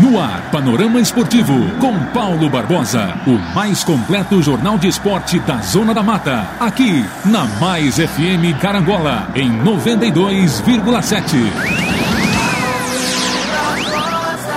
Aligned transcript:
No 0.00 0.18
ar, 0.18 0.50
Panorama 0.50 0.98
Esportivo, 0.98 1.52
com 1.78 1.92
Paulo 2.06 2.48
Barbosa. 2.48 3.20
O 3.26 3.32
mais 3.54 3.84
completo 3.84 4.40
jornal 4.40 4.78
de 4.78 4.88
esporte 4.88 5.38
da 5.40 5.58
Zona 5.60 5.92
da 5.92 6.02
Mata. 6.02 6.48
Aqui, 6.58 7.04
na 7.26 7.44
Mais 7.60 7.96
FM 7.96 8.58
Carangola, 8.62 9.30
em 9.34 9.50
92,7. 9.62 11.36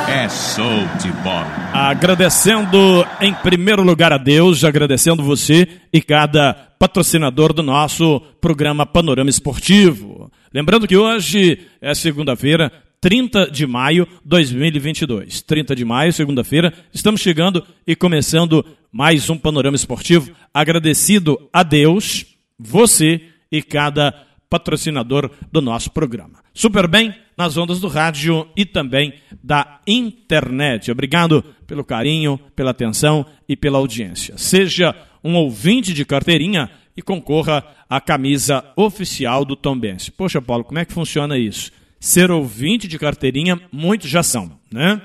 É 0.08 0.30
show 0.30 0.88
de 1.02 1.12
bola. 1.24 1.46
Agradecendo 1.74 3.06
em 3.20 3.34
primeiro 3.34 3.84
lugar 3.84 4.14
a 4.14 4.18
Deus, 4.18 4.64
agradecendo 4.64 5.22
você 5.24 5.68
e 5.92 6.02
cada 6.02 6.54
patrocinador 6.80 7.52
do 7.52 7.62
nosso 7.62 8.22
programa 8.40 8.86
Panorama 8.86 9.30
Esportivo. 9.30 10.32
Lembrando 10.54 10.88
que 10.88 10.96
hoje 10.96 11.60
é 11.82 11.94
segunda-feira, 11.94 12.72
30 13.04 13.52
de 13.52 13.68
maio 13.68 14.06
de 14.06 14.12
2022. 14.24 15.42
30 15.42 15.76
de 15.76 15.84
maio, 15.84 16.14
segunda-feira, 16.14 16.74
estamos 16.94 17.20
chegando 17.20 17.62
e 17.86 17.98
começando 17.98 18.66
mais 18.94 19.30
um 19.30 19.38
panorama 19.38 19.76
esportivo. 19.76 20.32
Agradecido 20.54 21.38
a 21.52 21.64
Deus, 21.64 22.26
você 22.58 23.20
e 23.52 23.62
cada 23.62 24.14
patrocinador 24.50 25.30
do 25.52 25.62
nosso 25.62 25.92
programa. 25.92 26.40
Super 26.54 26.88
bem 26.88 27.14
nas 27.36 27.58
ondas 27.58 27.82
do 27.82 27.90
rádio 27.90 28.48
e 28.56 28.66
também 28.66 29.16
da 29.44 29.82
internet. 29.86 30.90
Obrigado 30.90 31.44
pelo 31.68 31.84
carinho, 31.84 32.40
pela 32.56 32.72
atenção 32.72 33.26
e 33.50 33.58
pela 33.58 33.80
audiência. 33.80 34.38
Seja 34.38 34.96
um 35.22 35.36
ouvinte 35.36 35.94
de 35.94 36.06
carteirinha 36.06 36.72
e 36.96 37.02
concorra 37.02 37.66
à 37.90 38.00
camisa 38.00 38.64
oficial 38.78 39.44
do 39.44 39.58
Tombense. 39.58 40.10
Poxa, 40.10 40.42
Paulo, 40.42 40.64
como 40.64 40.80
é 40.80 40.86
que 40.86 40.94
funciona 40.94 41.38
isso? 41.38 41.70
Ser 42.04 42.30
ouvinte 42.32 42.86
de 42.86 43.00
carteirinha, 43.00 43.62
muitos 43.72 44.10
já 44.10 44.22
são, 44.22 44.60
né? 44.70 45.02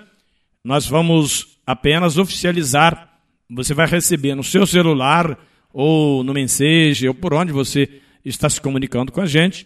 Nós 0.65 0.85
vamos 0.85 1.61
apenas 1.65 2.19
oficializar. 2.19 3.21
Você 3.49 3.73
vai 3.73 3.87
receber 3.87 4.35
no 4.35 4.43
seu 4.43 4.67
celular 4.67 5.39
ou 5.73 6.25
no 6.25 6.35
mensagem 6.35 7.09
ou 7.09 7.15
por 7.15 7.33
onde 7.33 7.53
você 7.53 7.89
está 8.25 8.51
se 8.51 8.61
comunicando 8.61 9.13
com 9.13 9.21
a 9.21 9.27
gente 9.27 9.65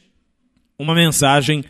uma 0.78 0.94
mensagem. 0.94 1.64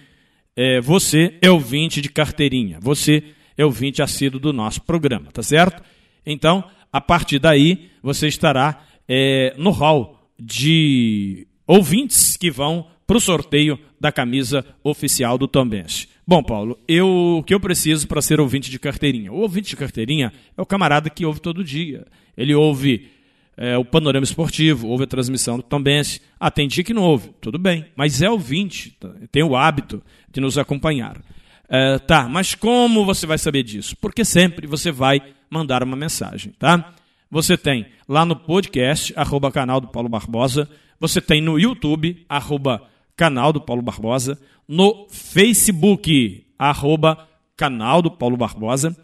É, 0.57 0.81
você 0.81 1.39
é 1.41 1.49
ouvinte 1.49 2.01
de 2.01 2.09
carteirinha. 2.09 2.81
Você 2.83 3.23
é 3.57 3.65
ouvinte 3.65 4.03
assíduo 4.03 4.41
do 4.41 4.53
nosso 4.53 4.83
programa, 4.83 5.31
tá 5.31 5.45
certo? 5.45 5.81
Então, 6.27 6.65
a 6.93 7.01
partir 7.01 7.39
daí, 7.39 7.89
você 8.03 8.27
estará 8.27 8.85
é, 9.09 9.55
no 9.57 9.71
hall 9.71 10.29
de 10.37 11.47
ouvintes 11.69 12.37
que 12.37 12.51
vão 12.51 12.89
para 13.07 13.17
o 13.17 13.21
sorteio 13.21 13.79
da 14.03 14.11
camisa 14.11 14.67
oficial 14.83 15.39
do 15.39 15.47
Tombense. 15.47 16.09
Bom, 16.27 16.43
Paulo, 16.43 16.77
eu, 16.89 17.37
o 17.39 17.43
que 17.45 17.55
eu 17.55 17.61
preciso 17.61 18.09
para 18.09 18.21
ser 18.21 18.41
ouvinte 18.41 18.69
de 18.69 18.77
carteirinha? 18.77 19.33
O 19.33 19.37
ouvinte 19.37 19.71
de 19.71 19.77
carteirinha 19.77 20.33
é 20.57 20.61
o 20.61 20.67
camarada 20.67 21.09
que 21.09 21.25
ouve 21.25 21.41
todo 21.41 21.63
dia. 21.63 22.05
Ele 22.37 22.53
ouve 22.53 23.09
é, 23.57 23.79
o 23.79 23.85
panorama 23.85 24.25
esportivo, 24.25 24.89
ouve 24.89 25.05
a 25.05 25.07
transmissão 25.07 25.57
do 25.57 25.63
Tombense. 25.63 26.21
Ah, 26.41 26.51
tem 26.51 26.67
dia 26.67 26.83
que 26.83 26.93
não 26.93 27.05
ouve, 27.05 27.31
tudo 27.41 27.61
bem, 27.61 27.87
mas 27.95 28.21
é 28.21 28.29
ouvinte, 28.29 28.91
tá? 28.99 29.09
tem 29.31 29.45
o 29.45 29.55
hábito 29.55 30.03
de 30.33 30.41
nos 30.41 30.59
acompanhar. 30.59 31.23
É, 31.69 32.01
tá, 32.01 32.29
mas 32.29 32.57
como 32.57 33.05
você 33.05 33.25
vai 33.25 33.39
saber 33.39 33.63
disso? 33.63 33.97
Porque 34.01 34.25
sempre 34.25 34.67
você 34.67 34.91
vai 34.91 35.23
mandar 35.49 35.85
uma 35.85 35.97
mensagem, 35.97 36.53
tá? 36.59 36.93
Você 37.31 37.57
tem 37.57 37.87
lá 38.09 38.25
no 38.25 38.35
podcast, 38.35 39.13
arroba 39.17 39.53
canal 39.53 39.81
do 39.81 39.87
Paulo 39.87 40.09
Barbosa, 40.09 40.69
você 40.99 41.21
tem 41.21 41.41
no 41.41 41.57
YouTube, 41.57 42.25
arroba 42.29 42.91
canal 43.17 43.53
do 43.53 43.61
Paulo 43.61 43.83
Barbosa, 43.83 44.41
no 44.67 45.07
Facebook, 45.11 46.47
arroba 46.59 47.29
canal 47.57 48.03
do 48.03 48.11
Paulo 48.11 48.37
Barbosa. 48.37 48.97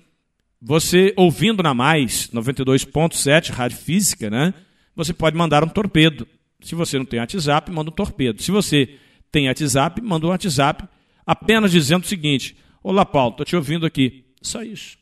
Você 0.60 1.12
ouvindo 1.16 1.62
na 1.62 1.74
Mais 1.74 2.28
92.7, 2.28 3.50
Rádio 3.50 3.76
Física, 3.76 4.28
né? 4.28 4.52
Você 4.96 5.12
pode 5.12 5.36
mandar 5.36 5.62
um 5.62 5.68
torpedo. 5.68 6.26
Se 6.60 6.74
você 6.74 6.98
não 6.98 7.04
tem 7.04 7.20
WhatsApp, 7.20 7.70
manda 7.70 7.90
um 7.90 7.94
torpedo. 7.94 8.42
Se 8.42 8.50
você 8.50 8.98
tem 9.30 9.46
WhatsApp, 9.46 10.00
manda 10.02 10.26
um 10.26 10.30
WhatsApp 10.30 10.84
apenas 11.24 11.70
dizendo 11.70 12.02
o 12.02 12.06
seguinte: 12.06 12.56
Olá, 12.82 13.04
Paulo, 13.04 13.30
estou 13.30 13.46
te 13.46 13.54
ouvindo 13.54 13.86
aqui. 13.86 14.24
Só 14.42 14.62
isso. 14.62 14.98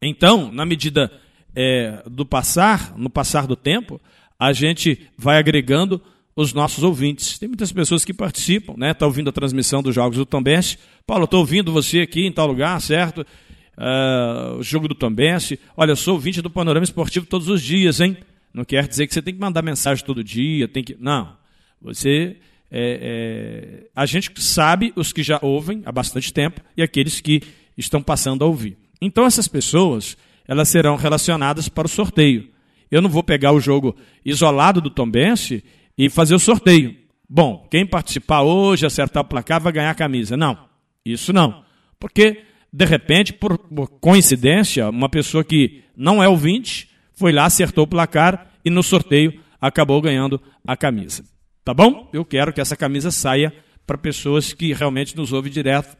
Então, 0.00 0.50
na 0.50 0.64
medida 0.64 1.12
é, 1.54 2.02
do 2.06 2.24
passar, 2.24 2.96
no 2.96 3.10
passar 3.10 3.46
do 3.46 3.56
tempo, 3.56 4.00
a 4.38 4.52
gente 4.52 5.08
vai 5.18 5.38
agregando 5.38 6.00
os 6.34 6.52
nossos 6.52 6.82
ouvintes. 6.82 7.38
Tem 7.38 7.48
muitas 7.48 7.72
pessoas 7.72 8.04
que 8.04 8.14
participam, 8.14 8.74
né? 8.76 8.92
Está 8.92 9.06
ouvindo 9.06 9.28
a 9.28 9.32
transmissão 9.32 9.82
dos 9.82 9.94
Jogos 9.94 10.16
do 10.16 10.26
Tambeste. 10.26 10.78
Paulo, 11.06 11.24
estou 11.24 11.40
ouvindo 11.40 11.72
você 11.72 12.00
aqui 12.00 12.26
em 12.26 12.32
tal 12.32 12.46
lugar, 12.46 12.80
certo? 12.80 13.26
Uh, 13.76 14.58
o 14.58 14.62
jogo 14.62 14.88
do 14.88 14.94
Tambeste. 14.94 15.58
Olha, 15.76 15.92
eu 15.92 15.96
sou 15.96 16.14
ouvinte 16.14 16.40
do 16.40 16.50
Panorama 16.50 16.84
Esportivo 16.84 17.26
todos 17.26 17.48
os 17.48 17.62
dias, 17.62 18.00
hein? 18.00 18.16
Não 18.52 18.64
quer 18.64 18.86
dizer 18.86 19.06
que 19.06 19.14
você 19.14 19.22
tem 19.22 19.34
que 19.34 19.40
mandar 19.40 19.62
mensagem 19.62 20.04
todo 20.04 20.24
dia, 20.24 20.66
tem 20.68 20.82
que. 20.82 20.96
Não. 20.98 21.36
Você. 21.80 22.36
É, 22.72 23.80
é... 23.82 23.86
A 23.96 24.06
gente 24.06 24.30
sabe 24.40 24.92
os 24.94 25.12
que 25.12 25.22
já 25.22 25.38
ouvem 25.42 25.82
há 25.84 25.90
bastante 25.90 26.32
tempo 26.32 26.60
e 26.76 26.82
aqueles 26.82 27.20
que 27.20 27.42
estão 27.76 28.02
passando 28.02 28.44
a 28.44 28.46
ouvir. 28.46 28.76
Então, 29.00 29.24
essas 29.24 29.48
pessoas 29.48 30.16
elas 30.46 30.68
serão 30.68 30.96
relacionadas 30.96 31.68
para 31.68 31.86
o 31.86 31.88
sorteio. 31.88 32.48
Eu 32.90 33.00
não 33.00 33.08
vou 33.08 33.22
pegar 33.22 33.52
o 33.52 33.60
jogo 33.60 33.94
isolado 34.24 34.80
do 34.80 34.90
Tombense 34.90 35.62
e 36.00 36.08
fazer 36.08 36.34
o 36.34 36.38
sorteio. 36.38 36.96
Bom, 37.28 37.68
quem 37.70 37.84
participar 37.84 38.40
hoje, 38.40 38.86
acertar 38.86 39.22
o 39.22 39.26
placar, 39.26 39.60
vai 39.60 39.70
ganhar 39.70 39.90
a 39.90 39.94
camisa. 39.94 40.34
Não, 40.34 40.56
isso 41.04 41.30
não. 41.30 41.62
Porque, 41.98 42.42
de 42.72 42.86
repente, 42.86 43.34
por, 43.34 43.58
coincidência, 44.00 44.88
uma 44.88 45.10
pessoa 45.10 45.44
que 45.44 45.84
não 45.94 46.22
é 46.22 46.26
ouvinte 46.26 46.88
foi 47.12 47.32
lá, 47.32 47.44
acertou 47.44 47.84
o 47.84 47.86
placar 47.86 48.50
e 48.64 48.70
no 48.70 48.82
sorteio 48.82 49.38
acabou 49.60 50.00
ganhando 50.00 50.40
a 50.66 50.74
camisa. 50.74 51.22
Tá 51.62 51.74
bom? 51.74 52.08
Eu 52.14 52.24
quero 52.24 52.50
que 52.50 52.62
essa 52.62 52.74
camisa 52.74 53.10
saia 53.10 53.52
para 53.86 53.98
pessoas 53.98 54.54
que 54.54 54.72
realmente 54.72 55.14
nos 55.14 55.34
ouvem 55.34 55.52
direto. 55.52 55.98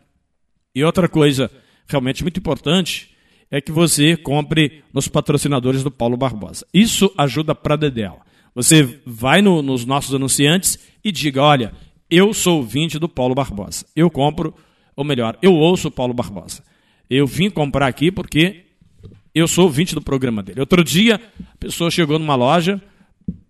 E 0.74 0.82
outra 0.82 1.10
coisa 1.10 1.50
realmente 1.86 2.22
muito 2.22 2.40
importante 2.40 3.14
é 3.50 3.60
que 3.60 3.70
você 3.70 4.16
compre 4.16 4.82
nos 4.94 5.08
patrocinadores 5.08 5.82
do 5.82 5.90
Paulo 5.90 6.16
Barbosa. 6.16 6.66
Isso 6.72 7.12
ajuda 7.18 7.54
para 7.54 7.76
Dedéu. 7.76 8.22
Você 8.54 9.00
vai 9.06 9.40
no, 9.42 9.62
nos 9.62 9.84
nossos 9.84 10.14
anunciantes 10.14 10.78
e 11.04 11.12
diga: 11.12 11.42
olha, 11.42 11.72
eu 12.10 12.34
sou 12.34 12.58
ouvinte 12.58 12.98
do 12.98 13.08
Paulo 13.08 13.34
Barbosa. 13.34 13.86
Eu 13.94 14.10
compro, 14.10 14.54
ou 14.96 15.04
melhor, 15.04 15.38
eu 15.40 15.54
ouço 15.54 15.88
o 15.88 15.90
Paulo 15.90 16.12
Barbosa. 16.12 16.62
Eu 17.08 17.26
vim 17.26 17.50
comprar 17.50 17.86
aqui 17.86 18.10
porque 18.10 18.64
eu 19.34 19.46
sou 19.46 19.64
ouvinte 19.64 19.94
do 19.94 20.02
programa 20.02 20.42
dele. 20.42 20.60
Outro 20.60 20.82
dia, 20.82 21.20
a 21.40 21.56
pessoa 21.58 21.90
chegou 21.90 22.18
numa 22.18 22.34
loja 22.34 22.80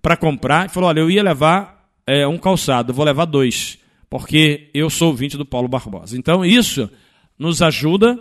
para 0.02 0.16
comprar 0.16 0.66
e 0.66 0.68
falou: 0.68 0.88
olha, 0.88 1.00
eu 1.00 1.10
ia 1.10 1.22
levar 1.22 1.88
é, 2.06 2.26
um 2.26 2.38
calçado, 2.38 2.92
vou 2.92 3.04
levar 3.04 3.24
dois, 3.24 3.78
porque 4.08 4.70
eu 4.74 4.90
sou 4.90 5.08
ouvinte 5.08 5.36
do 5.36 5.46
Paulo 5.46 5.68
Barbosa. 5.68 6.16
Então, 6.18 6.44
isso 6.44 6.90
nos 7.38 7.62
ajuda, 7.62 8.18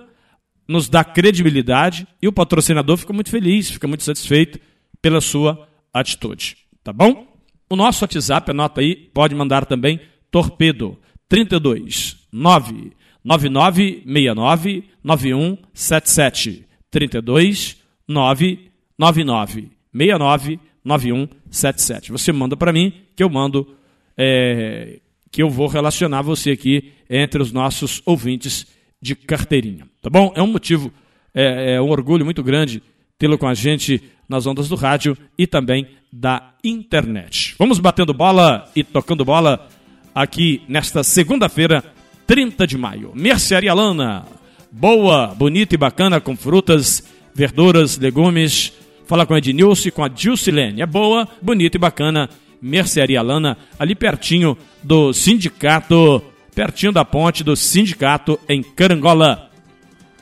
nos 0.67 0.87
dá 0.87 1.03
credibilidade 1.03 2.07
e 2.21 2.27
o 2.27 2.31
patrocinador 2.31 2.95
fica 2.95 3.11
muito 3.11 3.29
feliz, 3.29 3.69
fica 3.69 3.87
muito 3.87 4.03
satisfeito 4.03 4.59
pela 5.01 5.19
sua 5.19 5.67
atitude. 5.93 6.68
Tá 6.89 6.93
bom? 6.93 7.27
O 7.69 7.75
nosso 7.75 8.03
WhatsApp, 8.03 8.49
anota 8.49 8.81
aí, 8.81 8.95
pode 8.95 9.35
mandar 9.35 9.63
também 9.63 9.99
torpedo 10.31 10.97
32 11.27 12.17
99969 12.31 14.85
9177 15.03 16.65
32 16.89 17.77
999 18.07 19.69
69 19.93 20.59
9177. 20.83 22.11
Você 22.11 22.31
manda 22.31 22.57
para 22.57 22.73
mim 22.73 22.91
que 23.15 23.21
eu 23.21 23.29
mando 23.29 23.75
é, 24.17 24.99
que 25.29 25.43
eu 25.43 25.49
vou 25.51 25.67
relacionar 25.67 26.23
você 26.23 26.49
aqui 26.49 26.91
entre 27.07 27.39
os 27.39 27.51
nossos 27.51 28.01
ouvintes 28.03 28.65
de 28.99 29.13
carteirinha. 29.13 29.87
Tá 30.01 30.09
bom? 30.09 30.33
É 30.35 30.41
um 30.41 30.51
motivo, 30.51 30.91
é, 31.35 31.73
é 31.73 31.81
um 31.81 31.91
orgulho 31.91 32.25
muito 32.25 32.41
grande 32.41 32.81
tê-lo 33.19 33.37
com 33.37 33.47
a 33.47 33.53
gente 33.53 34.01
nas 34.27 34.47
ondas 34.47 34.69
do 34.69 34.75
rádio 34.75 35.15
e 35.37 35.45
também 35.45 35.87
da 36.11 36.53
internet. 36.63 37.53
Vamos 37.59 37.77
batendo 37.77 38.13
bola 38.13 38.67
e 38.75 38.83
tocando 38.83 39.25
bola 39.25 39.67
aqui 40.15 40.61
nesta 40.67 41.03
segunda-feira, 41.03 41.83
30 42.25 42.65
de 42.65 42.77
maio. 42.77 43.11
Mercearia 43.13 43.73
Lana, 43.73 44.25
boa, 44.71 45.27
bonita 45.27 45.75
e 45.75 45.77
bacana 45.77 46.21
com 46.21 46.35
frutas, 46.35 47.03
verduras, 47.35 47.97
legumes. 47.97 48.71
Fala 49.05 49.25
com 49.25 49.33
a 49.33 49.37
Ednilce 49.39 49.89
e 49.89 49.91
com 49.91 50.03
a 50.03 50.07
Dilcilene. 50.07 50.81
É 50.81 50.85
boa, 50.85 51.27
bonita 51.41 51.77
e 51.77 51.79
bacana. 51.79 52.29
Mercearia 52.61 53.21
Lana, 53.21 53.57
ali 53.77 53.95
pertinho 53.95 54.57
do 54.83 55.11
sindicato, 55.11 56.21
pertinho 56.53 56.91
da 56.91 57.03
ponte 57.03 57.43
do 57.43 57.55
sindicato 57.55 58.39
em 58.47 58.61
Carangola. 58.61 59.49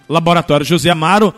Laboratório 0.08 0.66
José 0.66 0.90
Amaro, 0.90 1.34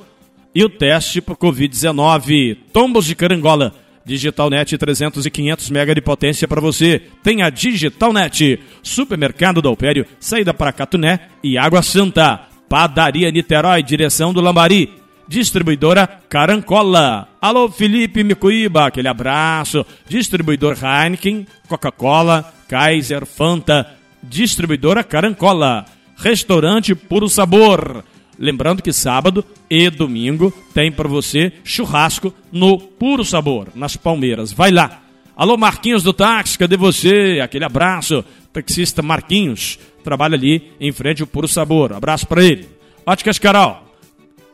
e 0.59 0.63
o 0.65 0.67
teste 0.67 1.21
para 1.21 1.38
Covid-19. 1.38 2.57
Tombos 2.73 3.06
de 3.06 3.15
Carangola. 3.15 3.73
DigitalNet 4.03 4.77
300 4.77 5.25
e 5.25 5.31
500 5.31 5.69
mega 5.69 5.95
de 5.95 6.01
potência 6.01 6.50
para 6.50 6.59
você. 6.59 7.01
Tem 7.23 7.41
a 7.41 7.50
DigitalNet. 7.50 8.59
Supermercado 8.83 9.61
do 9.61 9.69
Alpério, 9.69 10.06
saída 10.19 10.53
para 10.53 10.73
Catuné 10.73 11.29
e 11.41 11.57
Água 11.57 11.81
Santa. 11.81 12.41
Padaria 12.67 13.31
Niterói, 13.31 13.81
direção 13.81 14.33
do 14.33 14.41
Lambari. 14.41 14.91
Distribuidora 15.29 16.06
Carancola. 16.27 17.29
Alô, 17.41 17.69
Felipe 17.69 18.21
Micuíba, 18.21 18.88
aquele 18.88 19.07
abraço. 19.07 19.85
Distribuidor 20.09 20.75
Heineken, 20.83 21.47
Coca-Cola, 21.69 22.53
Kaiser, 22.67 23.25
Fanta. 23.25 23.88
Distribuidora 24.21 25.06
Carancola. 25.06 25.85
Restaurante 26.17 26.94
Puro 26.94 27.29
Sabor. 27.29 28.03
Lembrando 28.39 28.81
que 28.81 28.94
sábado 28.94 29.44
e 29.69 29.89
domingo 29.89 30.53
tem 30.74 30.89
para 30.89 31.09
você 31.09 31.51
churrasco 31.62 32.33
no 32.50 32.80
Puro 32.80 33.25
Sabor, 33.25 33.68
nas 33.75 33.97
Palmeiras. 33.97 34.53
Vai 34.53 34.71
lá. 34.71 35.01
Alô, 35.36 35.57
Marquinhos 35.57 36.03
do 36.03 36.13
táxi, 36.13 36.57
cadê 36.57 36.77
você? 36.77 37.41
Aquele 37.44 37.65
abraço. 37.65 38.24
Taxista 38.53 39.01
Marquinhos, 39.01 39.77
trabalha 40.06 40.36
ali 40.36 40.71
em 40.80 40.91
frente 40.94 41.21
ao 41.21 41.27
Puro 41.27 41.50
Sabor. 41.50 41.91
Abraço 41.91 42.25
para 42.25 42.41
ele. 42.41 42.69
Óticas 43.06 43.38
Carol. 43.38 43.83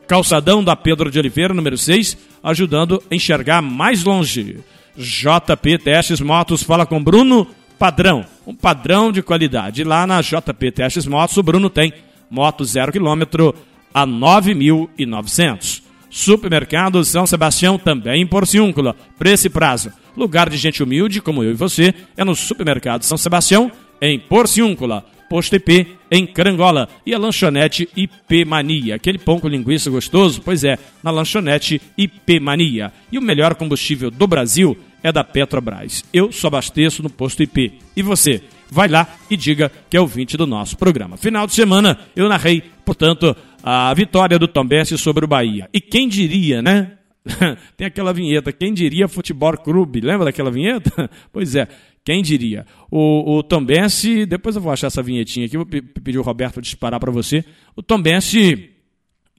Calçadão 0.08 0.64
da 0.64 0.76
Pedro 0.76 1.12
de 1.12 1.20
Oliveira, 1.20 1.54
número 1.54 1.78
6, 1.78 2.18
ajudando 2.44 3.02
a 3.10 3.16
enxergar 3.16 3.62
mais 3.62 4.04
longe. 4.04 4.58
JP 4.98 5.78
Testes 5.80 6.22
Motos 6.22 6.64
fala 6.64 6.86
com 6.88 7.04
Bruno 7.04 7.48
Padrão, 7.78 8.26
um 8.48 8.56
padrão 8.56 9.12
de 9.12 9.22
qualidade. 9.22 9.84
Lá 9.84 10.08
na 10.08 10.22
JP 10.22 10.72
Testes 10.72 11.06
Motos, 11.06 11.38
o 11.38 11.44
Bruno 11.44 11.70
tem 11.70 11.94
moto 12.30 12.64
zero 12.64 12.92
quilômetro 12.92 13.54
a 13.96 14.06
9.900. 14.06 15.82
Supermercado 16.10 17.04
São 17.06 17.26
Sebastião, 17.26 17.78
também 17.78 18.22
em 18.22 18.28
Porciúncula. 18.28 18.94
Preço 19.18 19.48
e 19.48 19.50
prazo. 19.50 19.90
Lugar 20.18 20.50
de 20.50 20.58
gente 20.58 20.84
humilde, 20.84 21.22
como 21.22 21.42
eu 21.42 21.52
e 21.52 21.56
você, 21.56 21.94
é 22.18 22.26
no 22.26 22.36
Supermercado 22.36 23.04
São 23.04 23.18
Sebastião, 23.18 23.72
em 24.02 24.20
Porciúncula. 24.20 25.06
Posto 25.30 25.56
IP 25.56 25.88
em 26.12 26.28
Carangola 26.28 26.90
e 27.06 27.14
a 27.14 27.18
lanchonete 27.18 27.88
IP 27.96 28.44
Mania. 28.44 28.96
Aquele 28.96 29.18
pão 29.18 29.40
com 29.40 29.48
linguiça 29.48 29.90
gostoso? 29.90 30.42
Pois 30.44 30.66
é, 30.66 30.78
na 31.02 31.10
lanchonete 31.10 31.82
IP 31.98 32.40
Mania. 32.40 32.92
E 33.10 33.18
o 33.18 33.22
melhor 33.22 33.56
combustível 33.56 34.12
do 34.12 34.28
Brasil 34.28 34.78
é 35.02 35.12
da 35.12 35.24
Petrobras. 35.24 36.04
Eu 36.14 36.32
só 36.32 36.48
abasteço 36.48 37.02
no 37.02 37.10
posto 37.10 37.42
IP. 37.42 37.80
E 37.96 38.02
você? 38.04 38.44
Vai 38.72 38.88
lá 38.88 39.08
e 39.30 39.38
diga 39.38 39.72
que 39.90 39.96
é 39.96 40.02
ouvinte 40.02 40.36
do 40.38 40.46
nosso 40.46 40.78
programa. 40.78 41.18
Final 41.18 41.48
de 41.48 41.54
semana 41.54 42.00
eu 42.16 42.28
narrei, 42.28 42.64
portanto, 42.84 43.36
a 43.64 43.94
vitória 43.94 44.38
do 44.40 44.48
Tombense 44.48 44.98
sobre 44.98 45.26
o 45.26 45.28
Bahia. 45.28 45.70
E 45.74 45.80
quem 45.80 46.08
diria, 46.08 46.62
né? 46.62 46.94
Tem 47.76 47.88
aquela 47.88 48.14
vinheta, 48.14 48.52
quem 48.52 48.74
diria 48.74 49.08
futebol 49.08 49.58
clube? 49.58 50.02
Lembra 50.02 50.26
daquela 50.26 50.52
vinheta? 50.52 51.10
Pois 51.32 51.56
é, 51.56 51.68
quem 52.04 52.22
diria? 52.22 52.66
O, 52.90 53.38
o 53.38 53.44
Tombense, 53.44 54.26
depois 54.26 54.56
eu 54.56 54.62
vou 54.62 54.72
achar 54.72 54.88
essa 54.88 55.02
vinhetinha 55.02 55.48
aqui, 55.48 55.58
vou 55.58 55.66
pedir 55.66 56.20
o 56.20 56.22
Roberto 56.22 56.62
disparar 56.62 57.00
para 57.00 57.12
você. 57.12 57.44
O 57.76 57.82
Tombense 57.82 58.70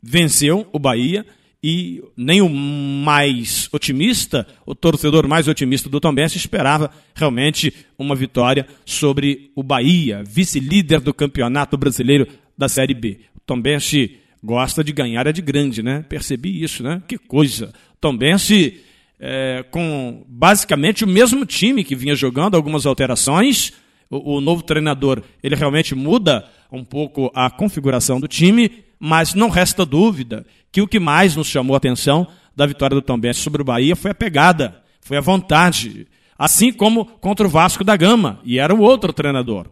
venceu 0.03 0.69
o 0.73 0.79
Bahia 0.79 1.25
e 1.63 2.03
nem 2.17 2.41
o 2.41 2.49
mais 2.49 3.69
otimista, 3.73 4.47
o 4.65 4.75
torcedor 4.75 5.27
mais 5.27 5.49
otimista 5.49 5.89
do 5.89 6.01
Tombense 6.01 6.37
esperava 6.37 6.91
realmente 7.15 7.73
uma 7.99 8.15
vitória 8.15 8.67
sobre 8.85 9.51
o 9.57 9.63
Bahia, 9.63 10.23
vice-líder 10.25 11.01
do 11.01 11.15
Campeonato 11.15 11.77
Brasileiro 11.77 12.27
da 12.57 12.69
Série 12.69 12.95
B. 12.95 13.21
O 13.37 13.41
Tombense 13.41 14.19
gosta 14.43 14.85
de 14.85 14.93
ganhar 14.93 15.27
é 15.27 15.33
de 15.33 15.43
grande, 15.43 15.83
né? 15.83 16.05
Percebi 16.09 16.63
isso, 16.63 16.83
né? 16.83 17.03
Que 17.09 17.19
coisa. 17.19 17.73
Tombense 18.01 18.81
é, 19.19 19.65
com 19.71 20.25
basicamente 20.29 21.05
o 21.05 21.09
mesmo 21.09 21.45
time 21.45 21.83
que 21.83 21.97
vinha 21.97 22.15
jogando, 22.15 22.55
algumas 22.55 22.87
alterações. 22.87 23.73
O, 24.09 24.37
o, 24.37 24.41
novo 24.41 24.63
treinador 24.63 25.23
ele 25.43 25.57
realmente 25.57 25.95
muda 25.95 26.49
um 26.71 26.85
pouco 26.85 27.31
a 27.35 27.51
configuração 27.51 28.21
do 28.21 28.29
time, 28.29 28.71
mas 28.99 29.35
não 29.35 29.49
resta 29.49 29.85
dúvida 29.85 30.47
que 30.73 30.81
o 30.81 30.89
que 30.89 30.99
mais 30.99 31.37
nos 31.37 31.47
chamou 31.47 31.75
a 31.75 31.79
atenção 31.79 32.27
da 32.55 32.67
vitória 32.67 32.95
do 32.95 33.03
Tombense 33.03 33.41
sobre 33.41 33.63
o 33.63 33.65
Bahia 33.65 33.95
foi 33.95 34.11
a 34.11 34.15
pegada, 34.15 34.83
foi 35.01 35.17
a 35.17 35.21
vontade. 35.21 36.07
Assim 36.39 36.73
como 36.73 37.05
contra 37.05 37.47
o 37.47 37.51
Vasco 37.51 37.85
da 37.85 37.97
Gama, 37.97 38.41
e 38.45 38.59
era 38.59 38.75
o 38.75 38.81
outro 38.81 39.13
treinador. 39.13 39.69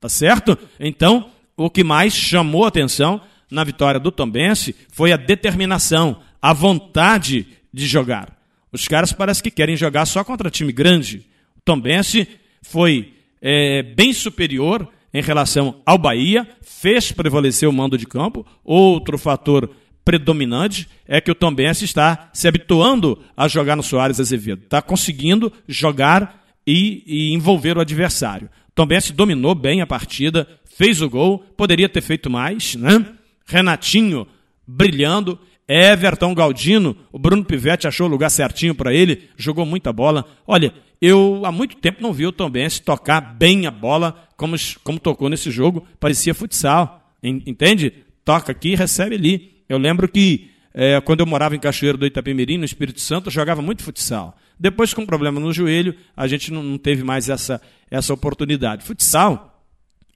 Tá 0.00 0.08
certo? 0.08 0.56
Então, 0.78 1.30
o 1.56 1.68
que 1.68 1.82
mais 1.82 2.14
chamou 2.14 2.64
a 2.64 2.68
atenção 2.68 3.20
na 3.50 3.64
vitória 3.64 3.98
do 3.98 4.12
Tombense 4.12 4.74
foi 4.92 5.12
a 5.12 5.16
determinação, 5.16 6.20
a 6.40 6.52
vontade 6.52 7.46
de 7.72 7.86
jogar. 7.86 8.36
Os 8.72 8.86
caras 8.86 9.12
parece 9.12 9.42
que 9.42 9.50
querem 9.50 9.76
jogar 9.76 10.06
só 10.06 10.22
contra 10.22 10.50
time 10.50 10.72
grande. 10.72 11.26
O 11.56 11.60
Tombense 11.64 12.28
foi 12.62 13.14
é, 13.40 13.82
bem 13.82 14.12
superior 14.12 14.88
em 15.12 15.22
relação 15.22 15.80
ao 15.86 15.98
Bahia, 15.98 16.46
fez 16.60 17.12
prevalecer 17.12 17.68
o 17.68 17.72
mando 17.72 17.96
de 17.96 18.06
campo. 18.06 18.46
Outro 18.64 19.16
fator 19.18 19.70
predominante 20.04 20.88
é 21.06 21.20
que 21.20 21.30
o 21.30 21.34
Tombense 21.34 21.84
está 21.84 22.30
se 22.32 22.48
habituando 22.48 23.22
a 23.36 23.46
jogar 23.46 23.76
no 23.76 23.82
Soares 23.82 24.18
Azevedo. 24.20 24.62
Está 24.64 24.80
conseguindo 24.80 25.52
jogar 25.66 26.46
e, 26.66 27.02
e, 27.06 27.34
envolver 27.34 27.76
o 27.76 27.80
adversário. 27.80 28.48
Tombense 28.74 29.12
dominou 29.12 29.54
bem 29.54 29.80
a 29.80 29.86
partida, 29.86 30.48
fez 30.64 31.02
o 31.02 31.10
gol, 31.10 31.40
poderia 31.56 31.88
ter 31.88 32.00
feito 32.00 32.30
mais, 32.30 32.74
né? 32.74 33.04
Renatinho 33.46 34.26
brilhando, 34.66 35.38
Everton 35.68 36.34
Galdino, 36.34 36.96
o 37.12 37.18
Bruno 37.18 37.44
Pivetti 37.44 37.86
achou 37.86 38.06
o 38.06 38.10
lugar 38.10 38.30
certinho 38.30 38.74
para 38.74 38.94
ele, 38.94 39.28
jogou 39.36 39.66
muita 39.66 39.92
bola. 39.92 40.24
Olha, 40.46 40.72
eu 41.00 41.42
há 41.44 41.52
muito 41.52 41.76
tempo 41.76 42.02
não 42.02 42.12
vi 42.12 42.26
o 42.26 42.32
Tom 42.32 42.48
Benz 42.48 42.80
tocar 42.80 43.20
bem 43.20 43.66
a 43.66 43.70
bola 43.70 44.26
como, 44.34 44.56
como 44.82 44.98
tocou 44.98 45.28
nesse 45.28 45.50
jogo, 45.50 45.86
parecia 46.00 46.34
futsal, 46.34 47.12
entende? 47.22 47.92
Toca 48.24 48.50
aqui 48.50 48.74
recebe 48.74 49.16
ali. 49.16 49.62
Eu 49.68 49.76
lembro 49.76 50.08
que 50.08 50.50
é, 50.72 51.00
quando 51.02 51.20
eu 51.20 51.26
morava 51.26 51.54
em 51.54 51.60
Cachoeiro 51.60 51.98
do 51.98 52.06
Itapemirim, 52.06 52.56
no 52.56 52.64
Espírito 52.64 53.00
Santo, 53.00 53.26
eu 53.26 53.32
jogava 53.32 53.60
muito 53.60 53.82
futsal. 53.82 54.36
Depois, 54.58 54.94
com 54.94 55.04
problema 55.04 55.38
no 55.38 55.52
joelho, 55.52 55.94
a 56.16 56.26
gente 56.26 56.52
não, 56.52 56.62
não 56.62 56.78
teve 56.78 57.04
mais 57.04 57.28
essa, 57.28 57.60
essa 57.90 58.12
oportunidade. 58.12 58.84
Futsal 58.84 59.62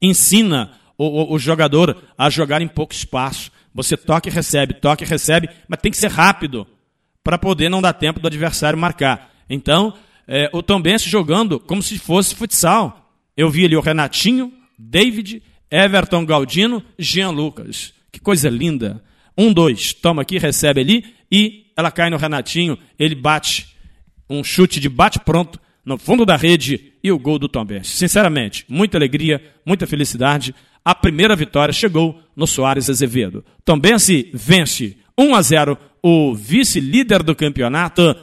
ensina 0.00 0.72
o, 0.96 1.04
o, 1.04 1.34
o 1.34 1.38
jogador 1.38 1.96
a 2.16 2.28
jogar 2.30 2.62
em 2.62 2.68
pouco 2.68 2.92
espaço 2.92 3.51
você 3.74 3.96
toca 3.96 4.28
e 4.28 4.32
recebe, 4.32 4.74
toca 4.74 5.04
e 5.04 5.06
recebe, 5.06 5.48
mas 5.68 5.80
tem 5.80 5.90
que 5.90 5.98
ser 5.98 6.10
rápido 6.10 6.66
para 7.22 7.38
poder 7.38 7.68
não 7.68 7.80
dar 7.80 7.92
tempo 7.92 8.20
do 8.20 8.26
adversário 8.26 8.78
marcar. 8.78 9.32
Então, 9.48 9.94
é, 10.26 10.50
o 10.52 10.62
Tom 10.62 10.80
Benz 10.80 11.02
jogando 11.02 11.58
como 11.58 11.82
se 11.82 11.98
fosse 11.98 12.34
futsal. 12.34 13.12
Eu 13.36 13.50
vi 13.50 13.64
ali 13.64 13.76
o 13.76 13.80
Renatinho, 13.80 14.52
David, 14.78 15.42
Everton 15.70 16.24
Galdino, 16.26 16.82
Jean 16.98 17.30
Lucas. 17.30 17.94
Que 18.10 18.20
coisa 18.20 18.48
linda. 18.50 19.02
Um, 19.36 19.52
dois, 19.52 19.94
toma 19.94 20.22
aqui, 20.22 20.38
recebe 20.38 20.80
ali 20.80 21.14
e 21.30 21.72
ela 21.76 21.90
cai 21.90 22.10
no 22.10 22.18
Renatinho, 22.18 22.76
ele 22.98 23.14
bate 23.14 23.74
um 24.28 24.44
chute 24.44 24.78
de 24.78 24.88
bate 24.88 25.18
pronto 25.18 25.58
no 25.84 25.96
fundo 25.98 26.24
da 26.24 26.36
rede 26.36 26.92
e 27.02 27.10
o 27.10 27.18
gol 27.18 27.38
do 27.38 27.48
Tom 27.48 27.64
Benz. 27.64 27.88
Sinceramente, 27.88 28.64
muita 28.68 28.98
alegria, 28.98 29.42
muita 29.64 29.86
felicidade 29.86 30.54
a 30.84 30.94
primeira 30.94 31.36
vitória 31.36 31.72
chegou 31.72 32.20
no 32.34 32.46
Soares 32.46 32.90
Azevedo. 32.90 33.44
Também 33.64 33.98
se 33.98 34.30
vence 34.34 34.96
1 35.18 35.34
a 35.34 35.42
0 35.42 35.78
o 36.02 36.34
vice-líder 36.34 37.22
do 37.22 37.34
campeonato 37.34 38.16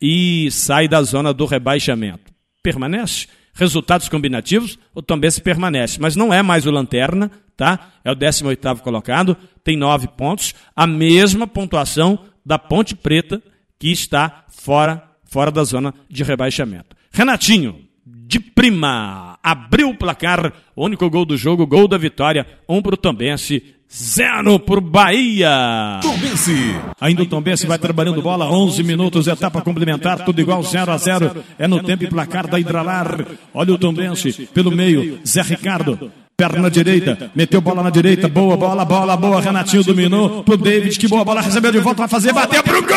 e 0.00 0.50
sai 0.50 0.88
da 0.88 1.02
zona 1.02 1.32
do 1.32 1.44
rebaixamento. 1.44 2.32
Permanece? 2.62 3.28
Resultados 3.52 4.08
combinativos, 4.08 4.78
o 4.94 5.02
Tombense 5.02 5.40
permanece, 5.40 6.00
mas 6.00 6.16
não 6.16 6.32
é 6.32 6.42
mais 6.42 6.66
o 6.66 6.70
Lanterna, 6.70 7.30
tá? 7.56 7.92
É 8.04 8.10
o 8.10 8.16
18º 8.16 8.78
colocado, 8.78 9.36
tem 9.62 9.76
nove 9.76 10.08
pontos, 10.08 10.54
a 10.74 10.86
mesma 10.86 11.46
pontuação 11.46 12.18
da 12.46 12.58
Ponte 12.58 12.94
Preta, 12.94 13.42
que 13.78 13.90
está 13.90 14.44
fora, 14.48 15.02
fora 15.24 15.50
da 15.50 15.64
zona 15.64 15.94
de 16.08 16.22
rebaixamento. 16.22 16.96
Renatinho, 17.10 17.84
de 18.06 18.40
prima. 18.40 19.29
Abriu 19.42 19.88
o 19.88 19.94
placar, 19.96 20.52
único 20.76 21.08
gol 21.08 21.24
do 21.24 21.36
jogo, 21.36 21.66
gol 21.66 21.88
da 21.88 21.96
vitória, 21.96 22.46
um 22.68 22.82
para 22.82 22.94
o 22.94 22.96
Tombense, 22.96 23.62
zero 23.90 24.58
para 24.58 24.78
o 24.78 24.82
Bahia. 24.82 25.98
Tombense. 26.02 26.54
Ainda 27.00 27.22
o 27.22 27.26
Tombense 27.26 27.66
vai 27.66 27.78
trabalhando 27.78 28.20
bola, 28.20 28.50
11 28.50 28.82
minutos, 28.82 29.26
etapa 29.26 29.62
complementar, 29.62 30.24
tudo 30.24 30.40
igual, 30.40 30.62
0 30.62 30.92
a 30.92 30.98
0 30.98 31.42
É 31.58 31.66
no 31.66 31.82
tempo 31.82 32.04
e 32.04 32.06
placar 32.06 32.46
da 32.46 32.60
Hidralar. 32.60 33.26
Olha 33.54 33.72
o 33.72 33.78
Tombense 33.78 34.48
pelo 34.52 34.70
meio, 34.70 35.18
Zé 35.26 35.40
Ricardo. 35.40 36.12
Perna 36.36 36.70
direita, 36.70 37.30
meteu 37.34 37.60
bola 37.60 37.82
na 37.82 37.90
direita, 37.90 38.26
boa 38.26 38.56
bola, 38.56 38.84
bola, 38.84 39.16
boa. 39.16 39.40
Renatinho 39.40 39.84
dominou 39.84 40.42
pro 40.42 40.56
David, 40.56 40.98
que 40.98 41.08
boa 41.08 41.24
bola, 41.24 41.40
recebeu 41.42 41.72
de 41.72 41.80
volta, 41.80 41.98
vai 42.00 42.08
fazer, 42.08 42.32
bateu 42.32 42.62
pro 42.62 42.80
gol! 42.80 42.96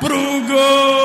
Pro 0.00 0.40
gol! 0.48 0.95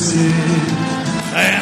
Você. 0.00 0.30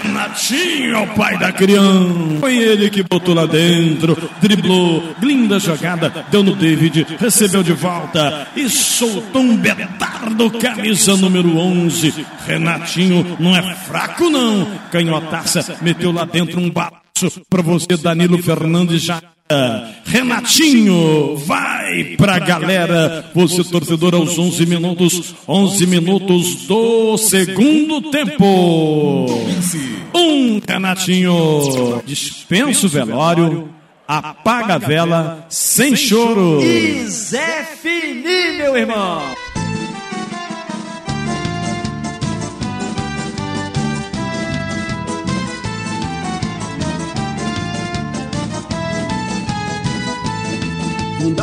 Renatinho 0.03 0.95
é 0.95 0.99
o 0.99 1.07
pai 1.15 1.39
da 1.39 1.53
criança. 1.53 2.41
Foi 2.41 2.57
ele 2.57 2.89
que 2.89 3.03
botou 3.03 3.35
lá 3.35 3.45
dentro, 3.45 4.17
driblou, 4.41 5.15
linda 5.23 5.59
jogada, 5.59 6.27
deu 6.31 6.43
no 6.43 6.55
David, 6.55 7.07
recebeu 7.19 7.63
de 7.63 7.73
volta 7.73 8.49
e 8.57 8.69
soltou 8.69 9.43
um 9.43 9.57
betardo, 9.57 10.51
camisa 10.53 11.17
número 11.17 11.59
11. 11.59 12.27
Renatinho 12.47 13.37
não 13.39 13.55
é 13.55 13.75
fraco 13.75 14.31
não. 14.31 14.67
Canhotaça, 14.91 15.77
meteu 15.83 16.13
lá 16.13 16.25
dentro 16.25 16.59
um 16.59 16.71
bato 16.71 16.97
para 17.51 17.63
você, 17.63 17.97
Danilo 17.97 18.43
Fernandes 18.43 19.03
já. 19.03 19.21
Renatinho, 20.05 21.37
vai 21.37 22.17
pra 22.17 22.39
galera. 22.39 23.31
Você, 23.35 23.65
torcedor, 23.65 24.15
aos 24.15 24.39
11 24.39 24.67
minutos, 24.67 25.35
11 25.47 25.87
minutos 25.87 26.67
do 26.67 27.17
segundo 27.17 28.11
tempo. 28.11 29.27
Um 30.15 30.61
Renatinho, 30.67 32.03
dispensa 32.05 32.87
o 32.87 32.91
velório, 32.91 33.71
apaga 34.07 34.75
a 34.75 34.79
vela, 34.79 35.47
sem 35.49 35.97
choro. 35.97 36.63
E 36.63 37.07
Zé 37.07 37.69
Fini, 37.81 38.59
meu 38.59 38.77
irmão. 38.77 39.23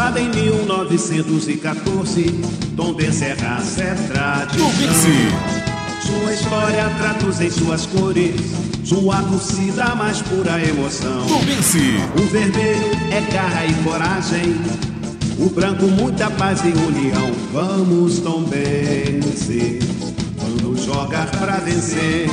Fundada 0.06 0.22
em 0.22 0.30
1914, 0.30 2.26
Tom 2.78 2.94
Benserra 2.94 3.58
é 3.58 3.96
tradição. 4.08 4.70
Sua 6.00 6.32
história 6.32 6.88
traduz 7.00 7.42
em 7.42 7.50
suas 7.50 7.88
cores 7.88 8.40
sua 8.84 9.24
torcida 9.24 9.96
mais 9.96 10.22
pura 10.22 10.64
emoção. 10.64 11.26
O 11.26 12.22
vermelho 12.28 12.92
é 13.12 13.22
garra 13.34 13.66
e 13.66 13.74
coragem, 13.84 14.56
o 15.40 15.50
branco 15.50 15.88
muita 15.88 16.30
paz 16.30 16.60
e 16.64 16.68
união. 16.68 17.32
Vamos 17.52 18.20
Tom 18.20 18.44
Bense, 18.44 19.80
quando 20.38 20.78
jogar 20.86 21.32
pra 21.32 21.56
vencer. 21.58 22.30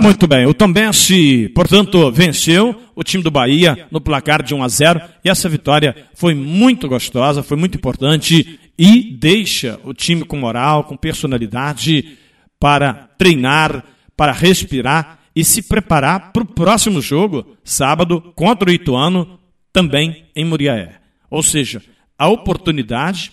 Muito 0.00 0.26
bem, 0.26 0.46
o 0.46 0.54
Tombense, 0.54 1.48
portanto, 1.54 2.10
venceu 2.10 2.74
o 2.94 3.02
time 3.02 3.22
do 3.22 3.30
Bahia 3.30 3.86
no 3.90 4.00
placar 4.00 4.42
de 4.42 4.54
1 4.54 4.62
a 4.62 4.68
0 4.68 5.00
e 5.24 5.28
essa 5.28 5.48
vitória 5.48 5.94
foi 6.14 6.34
muito 6.34 6.88
gostosa, 6.88 7.42
foi 7.42 7.56
muito 7.56 7.76
importante 7.76 8.58
e 8.78 9.16
deixa 9.18 9.78
o 9.84 9.92
time 9.92 10.24
com 10.24 10.36
moral, 10.36 10.84
com 10.84 10.96
personalidade 10.96 12.16
para 12.58 12.92
treinar, 13.18 13.84
para 14.16 14.32
respirar 14.32 15.20
e 15.34 15.44
se 15.44 15.62
preparar 15.62 16.32
para 16.32 16.42
o 16.42 16.46
próximo 16.46 17.00
jogo, 17.00 17.56
sábado, 17.64 18.20
contra 18.34 18.70
o 18.70 18.72
Ituano, 18.72 19.38
também 19.72 20.26
em 20.34 20.44
Muriaé. 20.44 20.96
Ou 21.30 21.42
seja, 21.42 21.82
a 22.18 22.28
oportunidade, 22.28 23.32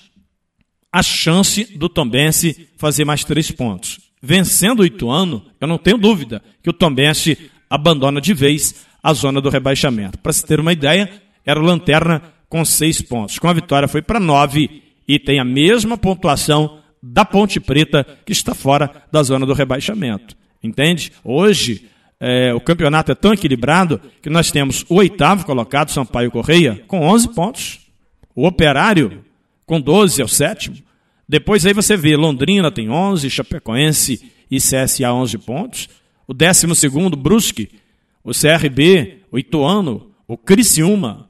a 0.91 1.01
chance 1.01 1.77
do 1.77 1.89
Tombense 1.89 2.69
fazer 2.77 3.03
mais 3.03 3.23
três 3.23 3.51
pontos. 3.51 4.06
Vencendo 4.21 4.81
o 4.81 4.85
Ituano, 4.85 5.45
eu 5.59 5.67
não 5.67 5.77
tenho 5.77 5.97
dúvida 5.97 6.41
que 6.63 6.69
o 6.69 6.73
Tombense 6.73 7.49
abandona 7.69 8.19
de 8.19 8.33
vez 8.33 8.85
a 9.03 9.13
zona 9.13 9.39
do 9.39 9.49
rebaixamento. 9.49 10.17
Para 10.17 10.33
se 10.33 10.45
ter 10.45 10.59
uma 10.59 10.73
ideia, 10.73 11.09
era 11.45 11.59
o 11.59 11.63
Lanterna 11.63 12.21
com 12.49 12.63
seis 12.65 13.01
pontos. 13.01 13.39
Com 13.39 13.47
a 13.47 13.53
vitória 13.53 13.87
foi 13.87 14.01
para 14.01 14.19
nove 14.19 14.83
e 15.07 15.19
tem 15.19 15.39
a 15.39 15.45
mesma 15.45 15.97
pontuação 15.97 16.79
da 17.01 17.23
Ponte 17.23 17.59
Preta, 17.59 18.05
que 18.25 18.31
está 18.31 18.53
fora 18.53 19.03
da 19.11 19.23
zona 19.23 19.45
do 19.45 19.53
rebaixamento. 19.53 20.35
Entende? 20.63 21.11
Hoje, 21.23 21.87
é, 22.19 22.53
o 22.53 22.59
campeonato 22.59 23.11
é 23.11 23.15
tão 23.15 23.33
equilibrado 23.33 24.01
que 24.21 24.29
nós 24.29 24.51
temos 24.51 24.83
o 24.89 24.95
oitavo 24.95 25.45
colocado, 25.45 25.91
Sampaio 25.91 26.31
Correia, 26.31 26.83
com 26.87 27.01
11 27.01 27.29
pontos. 27.29 27.79
O 28.35 28.45
Operário, 28.45 29.23
com 29.65 29.79
12, 29.79 30.21
é 30.21 30.25
o 30.25 30.27
sétimo. 30.27 30.77
Depois 31.27 31.65
aí 31.65 31.73
você 31.73 31.97
vê, 31.97 32.15
Londrina 32.15 32.71
tem 32.71 32.89
11, 32.89 33.29
Chapecoense 33.29 34.31
e 34.49 34.57
CSA 34.57 35.11
11 35.11 35.37
pontos. 35.39 35.89
O 36.25 36.33
décimo 36.33 36.73
segundo, 36.73 37.17
Brusque, 37.17 37.69
o 38.23 38.31
CRB, 38.31 39.23
o 39.31 39.37
Ituano, 39.37 40.11
o 40.27 40.37
Criciúma 40.37 41.29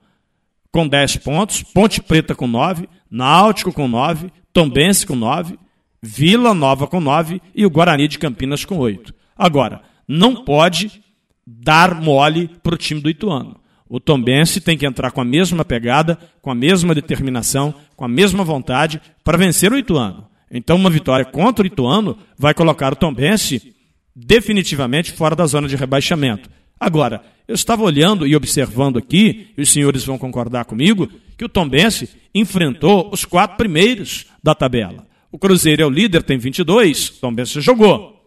com 0.71 0.87
10 0.87 1.17
pontos, 1.17 1.63
Ponte 1.63 2.01
Preta 2.01 2.35
com 2.35 2.47
9, 2.47 2.87
Náutico 3.09 3.71
com 3.73 3.87
9, 3.87 4.31
Tombense 4.53 5.05
com 5.05 5.15
9, 5.15 5.57
Vila 6.01 6.53
Nova 6.53 6.87
com 6.87 6.99
9 6.99 7.41
e 7.55 7.65
o 7.65 7.69
Guarani 7.69 8.07
de 8.07 8.19
Campinas 8.19 8.63
com 8.63 8.77
8. 8.77 9.13
Agora, 9.35 9.81
não 10.07 10.43
pode 10.43 11.01
dar 11.45 11.99
mole 11.99 12.49
para 12.61 12.75
o 12.75 12.77
time 12.77 13.01
do 13.01 13.09
Ituano. 13.09 13.59
O 13.89 13.99
Tombense 13.99 14.59
tem 14.59 14.77
que 14.77 14.85
entrar 14.85 15.11
com 15.11 15.21
a 15.21 15.25
mesma 15.25 15.63
pegada, 15.63 16.17
com 16.41 16.51
a 16.51 16.55
mesma 16.55 16.93
determinação, 16.93 17.73
com 17.95 18.03
a 18.03 18.07
mesma 18.07 18.43
vontade 18.43 19.01
para 19.23 19.37
vencer 19.37 19.71
o 19.71 19.77
Ituano. 19.77 20.27
Então, 20.51 20.75
uma 20.75 20.89
vitória 20.89 21.25
contra 21.25 21.63
o 21.63 21.67
Ituano 21.67 22.17
vai 22.37 22.53
colocar 22.53 22.93
o 22.93 22.95
Tombense 22.95 23.73
definitivamente 24.15 25.11
fora 25.11 25.35
da 25.35 25.45
zona 25.45 25.67
de 25.67 25.75
rebaixamento. 25.75 26.49
Agora, 26.79 27.21
eu 27.47 27.55
estava 27.55 27.83
olhando 27.83 28.27
e 28.27 28.35
observando 28.35 28.97
aqui, 28.97 29.47
e 29.57 29.61
os 29.61 29.69
senhores 29.69 30.03
vão 30.03 30.17
concordar 30.17 30.65
comigo, 30.65 31.09
que 31.37 31.45
o 31.45 31.49
Tombense 31.49 32.09
enfrentou 32.33 33.09
os 33.11 33.23
quatro 33.25 33.57
primeiros 33.57 34.25
da 34.43 34.53
tabela. 34.53 35.05
O 35.31 35.37
Cruzeiro 35.37 35.81
é 35.81 35.85
o 35.85 35.89
líder, 35.89 36.23
tem 36.23 36.37
22, 36.37 37.09
o 37.09 37.19
Tombense 37.21 37.61
jogou. 37.61 38.17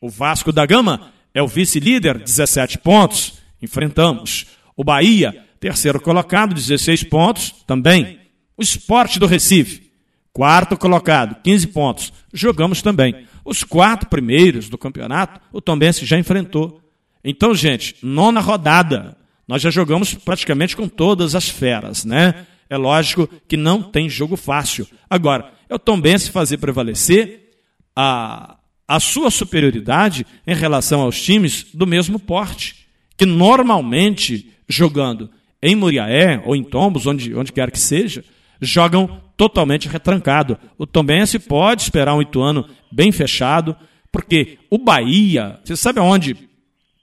O 0.00 0.08
Vasco 0.08 0.52
da 0.52 0.64
Gama 0.64 1.10
é 1.34 1.42
o 1.42 1.48
vice-líder, 1.48 2.18
17 2.18 2.78
pontos, 2.78 3.34
enfrentamos. 3.62 4.46
O 4.80 4.82
Bahia, 4.82 5.44
terceiro 5.60 6.00
colocado, 6.00 6.54
16 6.54 7.04
pontos, 7.04 7.54
também. 7.66 8.18
O 8.56 8.62
Esporte 8.62 9.18
do 9.18 9.26
Recife, 9.26 9.92
quarto 10.32 10.74
colocado, 10.74 11.36
15 11.42 11.66
pontos, 11.66 12.10
jogamos 12.32 12.80
também. 12.80 13.26
Os 13.44 13.62
quatro 13.62 14.08
primeiros 14.08 14.70
do 14.70 14.78
campeonato, 14.78 15.38
o 15.52 15.60
Tombense 15.60 16.06
já 16.06 16.18
enfrentou. 16.18 16.80
Então, 17.22 17.54
gente, 17.54 17.94
nona 18.02 18.40
rodada. 18.40 19.18
Nós 19.46 19.60
já 19.60 19.68
jogamos 19.68 20.14
praticamente 20.14 20.74
com 20.74 20.88
todas 20.88 21.34
as 21.34 21.46
feras, 21.46 22.06
né? 22.06 22.46
É 22.70 22.78
lógico 22.78 23.28
que 23.46 23.58
não 23.58 23.82
tem 23.82 24.08
jogo 24.08 24.34
fácil. 24.34 24.88
Agora, 25.10 25.52
é 25.68 25.74
o 25.74 25.78
Tombense 25.78 26.30
fazer 26.30 26.56
prevalecer 26.56 27.50
a, 27.94 28.56
a 28.88 28.98
sua 28.98 29.30
superioridade 29.30 30.24
em 30.46 30.54
relação 30.54 31.02
aos 31.02 31.20
times 31.20 31.66
do 31.74 31.86
mesmo 31.86 32.18
porte, 32.18 32.86
que 33.14 33.26
normalmente 33.26 34.56
jogando 34.70 35.28
em 35.60 35.74
Muriaé 35.74 36.40
ou 36.46 36.56
em 36.56 36.62
Tombos, 36.64 37.06
onde, 37.06 37.34
onde 37.34 37.52
quer 37.52 37.70
que 37.70 37.78
seja, 37.78 38.24
jogam 38.60 39.20
totalmente 39.36 39.88
retrancado. 39.88 40.58
O 40.78 40.86
Tombense 40.86 41.38
pode 41.38 41.82
esperar 41.82 42.14
um 42.14 42.22
Ituano 42.22 42.66
bem 42.90 43.12
fechado, 43.12 43.76
porque 44.12 44.58
o 44.70 44.78
Bahia, 44.78 45.58
você 45.64 45.76
sabe 45.76 45.98
aonde 45.98 46.36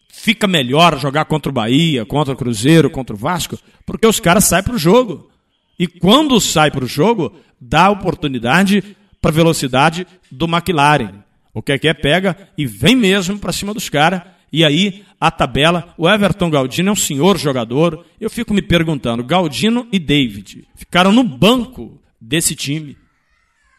fica 0.10 0.48
melhor 0.48 0.98
jogar 1.00 1.26
contra 1.26 1.50
o 1.50 1.54
Bahia, 1.54 2.06
contra 2.06 2.34
o 2.34 2.38
Cruzeiro, 2.38 2.90
contra 2.90 3.16
o 3.16 3.20
Vasco? 3.20 3.58
Porque 3.86 4.08
os 4.08 4.20
caras 4.20 4.46
saem 4.46 4.64
para 4.64 4.76
o 4.76 4.80
jogo. 4.80 5.30
E 5.78 5.88
quando 5.88 6.40
sai 6.42 6.72
para 6.72 6.84
o 6.84 6.88
jogo, 6.88 7.36
dá 7.62 7.90
oportunidade 7.90 8.84
para 9.22 9.30
a 9.30 9.34
velocidade 9.34 10.08
do 10.32 10.46
McLaren. 10.46 11.24
O 11.54 11.62
que 11.62 11.72
é 11.72 11.78
que 11.78 11.88
é? 11.88 11.94
Pega 11.94 12.36
e 12.58 12.66
vem 12.66 12.96
mesmo 12.96 13.38
para 13.38 13.52
cima 13.52 13.74
dos 13.74 13.90
caras 13.90 14.22
e 14.52 14.64
aí, 14.64 15.04
a 15.20 15.32
tabela, 15.32 15.94
o 15.98 16.08
Everton 16.08 16.50
Galdino 16.50 16.90
é 16.90 16.92
um 16.92 16.96
senhor 16.96 17.38
jogador. 17.38 18.06
Eu 18.20 18.30
fico 18.30 18.54
me 18.54 18.62
perguntando, 18.62 19.24
Galdino 19.24 19.88
e 19.92 19.98
David 19.98 20.68
ficaram 20.76 21.12
no 21.12 21.24
banco 21.24 22.00
desse 22.22 22.56
time. 22.56 22.96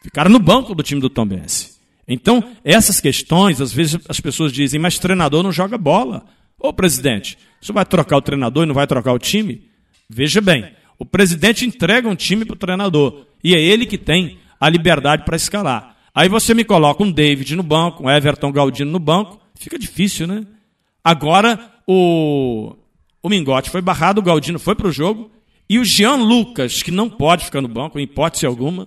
Ficaram 0.02 0.30
no 0.30 0.38
banco 0.38 0.74
do 0.74 0.82
time 0.82 1.00
do 1.00 1.08
Tom 1.08 1.26
Benz. 1.26 1.78
Então, 2.06 2.42
essas 2.64 3.00
questões, 3.00 3.60
às 3.60 3.72
vezes 3.72 3.98
as 4.08 4.18
pessoas 4.18 4.52
dizem, 4.52 4.80
mas 4.80 4.98
treinador 4.98 5.42
não 5.42 5.52
joga 5.52 5.76
bola. 5.76 6.24
Ô 6.58 6.72
presidente, 6.72 7.38
você 7.60 7.72
vai 7.72 7.84
trocar 7.84 8.16
o 8.16 8.22
treinador 8.22 8.64
e 8.64 8.66
não 8.66 8.74
vai 8.74 8.86
trocar 8.86 9.12
o 9.12 9.18
time? 9.18 9.68
Veja 10.08 10.40
bem, 10.40 10.72
o 10.98 11.04
presidente 11.04 11.66
entrega 11.66 12.08
um 12.08 12.16
time 12.16 12.44
para 12.44 12.54
o 12.54 12.58
treinador 12.58 13.26
e 13.44 13.54
é 13.54 13.60
ele 13.60 13.86
que 13.86 13.98
tem 13.98 14.38
a 14.58 14.68
liberdade 14.68 15.24
para 15.24 15.36
escalar. 15.36 15.96
Aí 16.12 16.28
você 16.28 16.52
me 16.52 16.64
coloca 16.64 17.04
um 17.04 17.12
David 17.12 17.54
no 17.54 17.62
banco, 17.62 18.02
um 18.02 18.10
Everton 18.10 18.50
Galdino 18.50 18.90
no 18.90 18.98
banco, 18.98 19.38
fica 19.54 19.78
difícil, 19.78 20.26
né? 20.26 20.44
Agora 21.08 21.58
o, 21.86 22.76
o 23.22 23.30
Mingote 23.30 23.70
foi 23.70 23.80
barrado, 23.80 24.20
o 24.20 24.22
Galdino 24.22 24.58
foi 24.58 24.74
para 24.74 24.88
o 24.88 24.92
jogo, 24.92 25.30
e 25.66 25.78
o 25.78 25.84
Jean 25.84 26.16
Lucas, 26.16 26.82
que 26.82 26.90
não 26.90 27.08
pode 27.08 27.46
ficar 27.46 27.62
no 27.62 27.68
banco, 27.68 27.98
em 27.98 28.02
hipótese 28.02 28.44
alguma, 28.44 28.86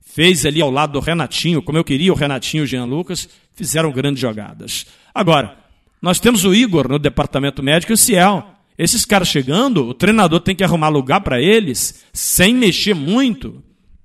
fez 0.00 0.46
ali 0.46 0.62
ao 0.62 0.70
lado 0.70 0.92
do 0.92 1.00
Renatinho, 1.00 1.60
como 1.60 1.76
eu 1.76 1.82
queria 1.82 2.12
o 2.12 2.14
Renatinho 2.14 2.60
e 2.60 2.64
o 2.64 2.66
Jean 2.68 2.84
Lucas, 2.84 3.28
fizeram 3.52 3.90
grandes 3.90 4.20
jogadas. 4.20 4.86
Agora, 5.12 5.56
nós 6.00 6.20
temos 6.20 6.44
o 6.44 6.54
Igor 6.54 6.88
no 6.88 7.00
departamento 7.00 7.64
médico 7.64 7.92
e 7.92 7.94
o 7.94 7.98
Ciel. 7.98 8.46
Esses 8.78 9.04
caras 9.04 9.26
chegando, 9.26 9.88
o 9.88 9.92
treinador 9.92 10.38
tem 10.38 10.54
que 10.54 10.62
arrumar 10.62 10.88
lugar 10.88 11.20
para 11.22 11.42
eles, 11.42 12.04
sem 12.12 12.54
mexer 12.54 12.94
muito 12.94 13.60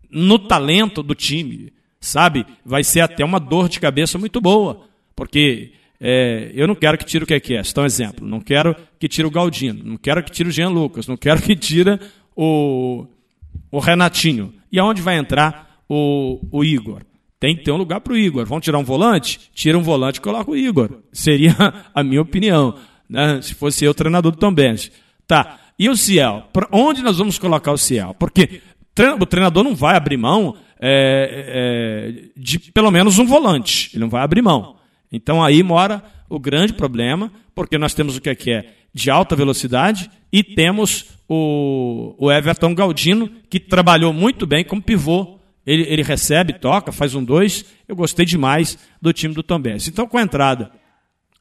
no 0.10 0.40
talento 0.40 1.04
do 1.04 1.14
time, 1.14 1.72
sabe? 2.00 2.44
Vai 2.66 2.84
ser 2.84 3.02
até 3.02 3.24
uma 3.24 3.40
dor 3.40 3.70
de 3.70 3.80
cabeça 3.80 4.18
muito 4.18 4.42
boa, 4.42 4.88
porque 5.16 5.74
é, 6.04 6.52
eu 6.56 6.68
não 6.68 6.74
quero 6.74 6.98
que 6.98 7.06
tire 7.06 7.24
o 7.24 7.28
que 7.28 7.36
é 7.36 7.40
que 7.40 7.56
é. 7.56 7.62
Então, 7.62 7.86
exemplo, 7.86 8.28
não 8.28 8.42
quero 8.42 8.76
que 9.00 9.08
tire 9.08 9.28
o 9.28 9.30
Galdino, 9.32 9.84
não 9.84 9.98
quero 9.98 10.24
que 10.24 10.32
tire 10.32 10.50
o 10.50 10.52
Jean 10.52 10.70
Lucas, 10.70 11.06
não 11.06 11.16
quero 11.16 11.40
que 11.40 11.56
tire 11.56 12.00
o, 12.36 13.06
o 13.70 13.80
Renatinho. 13.80 14.52
E 14.72 14.80
aonde 14.80 15.00
vai 15.00 15.18
entrar 15.18 15.78
o, 15.88 16.40
o 16.52 16.64
Igor? 16.64 17.04
Tem 17.40 17.56
que 17.56 17.64
ter 17.64 17.72
um 17.72 17.78
lugar 17.78 18.02
para 18.02 18.14
o 18.14 18.18
Igor. 18.18 18.46
Vão 18.48 18.60
tirar 18.60 18.80
um 18.80 18.84
volante? 18.84 19.40
Tira 19.54 19.78
um 19.78 19.84
volante 19.84 20.18
e 20.18 20.22
coloca 20.22 20.50
o 20.50 20.58
Igor. 20.58 20.90
Seria 21.14 21.56
a 21.94 22.04
minha 22.04 22.22
opinião, 22.22 22.76
né? 23.08 23.40
se 23.42 23.54
fosse 23.54 23.86
eu 23.86 23.94
treinador 23.94 24.32
do 24.32 24.38
Tom 24.40 24.54
Benz. 24.54 24.92
Tá, 25.28 25.60
e 25.78 25.88
o 25.88 25.96
Ciel? 25.96 26.48
Para 26.52 26.68
onde 26.72 27.04
nós 27.04 27.20
vamos 27.20 27.38
colocar 27.38 27.72
o 27.72 27.78
Ciel? 27.78 28.16
Porque 28.18 28.62
o 29.20 29.26
treinador 29.28 29.64
não 29.64 29.76
vai 29.76 29.96
abrir 29.96 30.18
mão 30.18 30.56
é, 30.80 31.46
é, 31.48 32.30
de 32.36 32.58
pelo 32.60 32.90
menos 32.90 33.20
um 33.20 33.26
volante. 33.26 33.92
Ele 33.94 34.02
não 34.02 34.10
vai 34.10 34.24
abrir 34.24 34.42
mão. 34.42 34.81
Então 35.12 35.44
aí 35.44 35.62
mora 35.62 36.04
o 36.30 36.40
grande 36.40 36.74
problema, 36.74 37.32
porque 37.54 37.78
nós 37.78 37.94
temos 37.94 38.16
o 38.16 38.22
que 38.22 38.30
é, 38.30 38.36
que 38.36 38.52
é 38.52 38.74
de 38.94 39.10
alta 39.10 39.36
velocidade 39.36 40.10
e 40.32 40.44
temos 40.44 41.06
o, 41.28 42.16
o 42.18 42.32
Everton 42.32 42.74
Galdino, 42.74 43.30
que 43.50 43.60
trabalhou 43.60 44.14
muito 44.14 44.46
bem 44.46 44.64
como 44.64 44.82
pivô. 44.82 45.40
Ele, 45.66 45.84
ele 45.84 46.02
recebe, 46.02 46.54
toca, 46.54 46.92
faz 46.92 47.14
um 47.14 47.24
dois. 47.24 47.66
Eu 47.88 47.96
gostei 47.96 48.26
demais 48.26 48.78
do 49.02 49.14
time 49.14 49.34
do 49.34 49.44
Tom 49.44 49.60
Benz. 49.60 49.88
Então, 49.88 50.08
com 50.08 50.18
a 50.18 50.22
entrada 50.22 50.72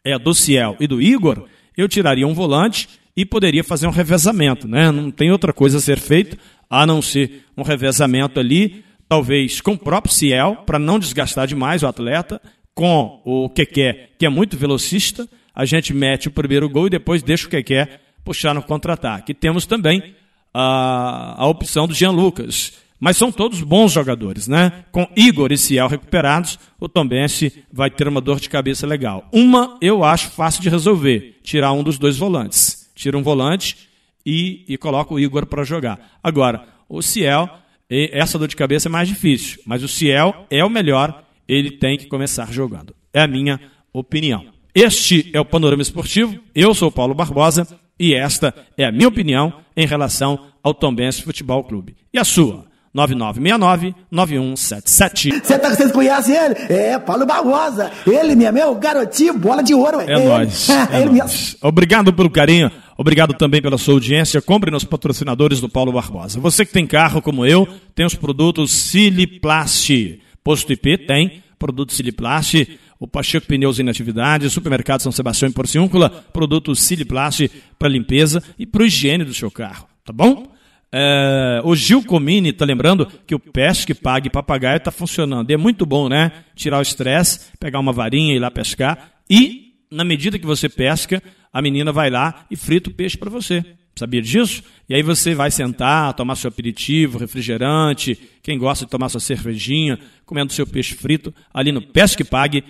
é, 0.04 0.18
do 0.18 0.34
Ciel 0.34 0.76
e 0.78 0.86
do 0.86 1.00
Igor, 1.00 1.46
eu 1.76 1.88
tiraria 1.88 2.26
um 2.26 2.34
volante 2.34 2.88
e 3.16 3.24
poderia 3.24 3.64
fazer 3.64 3.86
um 3.86 3.90
revezamento. 3.90 4.68
Né? 4.68 4.90
Não 4.90 5.10
tem 5.10 5.30
outra 5.30 5.52
coisa 5.52 5.78
a 5.78 5.80
ser 5.80 5.98
feito 5.98 6.36
a 6.68 6.86
não 6.86 7.02
ser 7.02 7.44
um 7.56 7.62
revezamento 7.62 8.38
ali, 8.38 8.84
talvez 9.08 9.60
com 9.60 9.72
o 9.72 9.78
próprio 9.78 10.14
Ciel, 10.14 10.62
para 10.64 10.78
não 10.78 11.00
desgastar 11.00 11.48
demais 11.48 11.82
o 11.82 11.88
atleta, 11.88 12.40
com 12.80 13.20
o 13.26 13.46
Keké, 13.50 14.08
que 14.18 14.24
é 14.24 14.30
muito 14.30 14.56
velocista, 14.56 15.28
a 15.54 15.66
gente 15.66 15.92
mete 15.92 16.28
o 16.28 16.30
primeiro 16.30 16.66
gol 16.66 16.86
e 16.86 16.90
depois 16.90 17.22
deixa 17.22 17.46
o 17.46 17.50
Keké 17.50 18.00
puxar 18.24 18.54
no 18.54 18.62
contra-ataque. 18.62 19.34
Temos 19.34 19.66
também 19.66 20.14
a, 20.54 21.34
a 21.36 21.46
opção 21.46 21.86
do 21.86 21.92
Jean 21.92 22.10
Lucas. 22.10 22.72
Mas 22.98 23.18
são 23.18 23.30
todos 23.30 23.60
bons 23.60 23.92
jogadores, 23.92 24.48
né? 24.48 24.84
Com 24.90 25.06
Igor 25.14 25.52
e 25.52 25.58
Ciel 25.58 25.88
recuperados, 25.88 26.58
o 26.80 26.88
Tombense 26.88 27.62
vai 27.70 27.90
ter 27.90 28.08
uma 28.08 28.18
dor 28.18 28.40
de 28.40 28.48
cabeça 28.48 28.86
legal. 28.86 29.28
Uma 29.30 29.76
eu 29.82 30.02
acho 30.02 30.30
fácil 30.30 30.62
de 30.62 30.70
resolver: 30.70 31.38
tirar 31.42 31.72
um 31.72 31.82
dos 31.82 31.98
dois 31.98 32.16
volantes. 32.16 32.90
Tira 32.94 33.18
um 33.18 33.22
volante 33.22 33.76
e, 34.24 34.64
e 34.66 34.78
coloca 34.78 35.12
o 35.12 35.20
Igor 35.20 35.44
para 35.44 35.64
jogar. 35.64 36.18
Agora, 36.22 36.66
o 36.88 37.02
Ciel, 37.02 37.46
essa 37.90 38.38
dor 38.38 38.48
de 38.48 38.56
cabeça 38.56 38.88
é 38.88 38.90
mais 38.90 39.06
difícil, 39.06 39.60
mas 39.66 39.82
o 39.82 39.88
Ciel 39.88 40.46
é 40.50 40.64
o 40.64 40.70
melhor, 40.70 41.24
ele 41.50 41.72
tem 41.72 41.98
que 41.98 42.06
começar 42.06 42.52
jogando. 42.52 42.94
É 43.12 43.22
a 43.22 43.26
minha 43.26 43.60
opinião. 43.92 44.44
Este 44.72 45.28
é 45.32 45.40
o 45.40 45.44
Panorama 45.44 45.82
Esportivo. 45.82 46.38
Eu 46.54 46.72
sou 46.74 46.88
o 46.88 46.92
Paulo 46.92 47.12
Barbosa 47.12 47.66
e 47.98 48.14
esta 48.14 48.54
é 48.78 48.84
a 48.84 48.92
minha 48.92 49.08
opinião 49.08 49.52
em 49.76 49.84
relação 49.84 50.46
ao 50.62 50.72
Tombense 50.72 51.22
Futebol 51.22 51.64
Clube. 51.64 51.96
E 52.14 52.20
a 52.20 52.24
sua? 52.24 52.70
9969-9177. 52.94 55.42
Você 55.42 55.58
tá, 55.58 55.70
vocês 55.70 55.90
conhecem 55.92 56.36
ele? 56.36 56.54
É, 56.68 57.00
Paulo 57.00 57.26
Barbosa. 57.26 57.90
Ele 58.06 58.36
mesmo 58.36 58.58
é 58.58 58.66
o 58.66 58.76
garotinho, 58.76 59.38
bola 59.38 59.62
de 59.62 59.74
ouro. 59.74 60.00
É, 60.00 60.12
é 60.12 60.24
nóis. 60.24 60.68
É, 60.92 61.02
ele 61.02 61.18
nóis. 61.18 61.56
Obrigado 61.62 62.12
pelo 62.12 62.30
carinho. 62.30 62.70
Obrigado 62.96 63.34
também 63.34 63.60
pela 63.60 63.76
sua 63.78 63.94
audiência. 63.94 64.40
Compre 64.42 64.70
nos 64.70 64.84
patrocinadores 64.84 65.60
do 65.60 65.68
Paulo 65.68 65.90
Barbosa. 65.92 66.38
Você 66.38 66.64
que 66.64 66.72
tem 66.72 66.86
carro 66.86 67.20
como 67.20 67.44
eu, 67.44 67.66
tem 67.94 68.06
os 68.06 68.14
produtos 68.14 68.70
Siliplast. 68.72 70.20
Posto 70.42 70.72
IP 70.72 70.98
tem 71.06 71.42
produtos 71.58 71.96
Siliplast. 71.96 72.78
O 72.98 73.06
Pacheco 73.06 73.46
Pneus 73.46 73.78
em 73.78 73.88
Atividade, 73.88 74.50
Supermercado 74.50 75.00
São 75.00 75.10
Sebastião 75.10 75.48
em 75.48 75.52
Porciúncula, 75.52 76.10
produtos 76.32 76.80
Siliplast 76.80 77.50
para 77.78 77.88
limpeza 77.88 78.42
e 78.58 78.66
para 78.66 78.84
higiene 78.84 79.24
do 79.24 79.32
seu 79.32 79.50
carro. 79.50 79.88
Tá 80.04 80.12
bom? 80.12 80.46
É, 80.92 81.60
o 81.64 81.74
Gil 81.74 82.04
Comini 82.04 82.48
está 82.50 82.64
lembrando 82.64 83.06
que 83.26 83.34
o 83.34 83.38
pesque 83.38 83.94
pague 83.94 84.28
papagaio 84.28 84.78
está 84.78 84.90
funcionando. 84.90 85.50
E 85.50 85.54
é 85.54 85.56
muito 85.56 85.86
bom, 85.86 86.08
né? 86.08 86.32
Tirar 86.54 86.78
o 86.78 86.82
estresse, 86.82 87.52
pegar 87.58 87.78
uma 87.78 87.92
varinha 87.92 88.34
e 88.34 88.36
ir 88.36 88.40
lá 88.40 88.50
pescar. 88.50 89.12
E, 89.28 89.74
na 89.90 90.04
medida 90.04 90.38
que 90.38 90.46
você 90.46 90.68
pesca, 90.68 91.22
a 91.52 91.62
menina 91.62 91.92
vai 91.92 92.10
lá 92.10 92.44
e 92.50 92.56
frita 92.56 92.90
o 92.90 92.94
peixe 92.94 93.16
para 93.16 93.30
você. 93.30 93.64
Sabia 93.94 94.22
disso? 94.22 94.62
E 94.88 94.94
aí 94.94 95.02
você 95.02 95.34
vai 95.34 95.50
sentar, 95.50 96.14
tomar 96.14 96.36
seu 96.36 96.48
aperitivo, 96.48 97.18
refrigerante, 97.18 98.18
quem 98.42 98.58
gosta 98.58 98.84
de 98.84 98.90
tomar 98.90 99.08
sua 99.08 99.20
cervejinha, 99.20 99.98
comendo 100.24 100.52
seu 100.52 100.66
peixe 100.66 100.94
frito, 100.94 101.34
ali 101.52 101.70
no 101.70 101.82
Pesque 101.82 102.24
Pague 102.24 102.64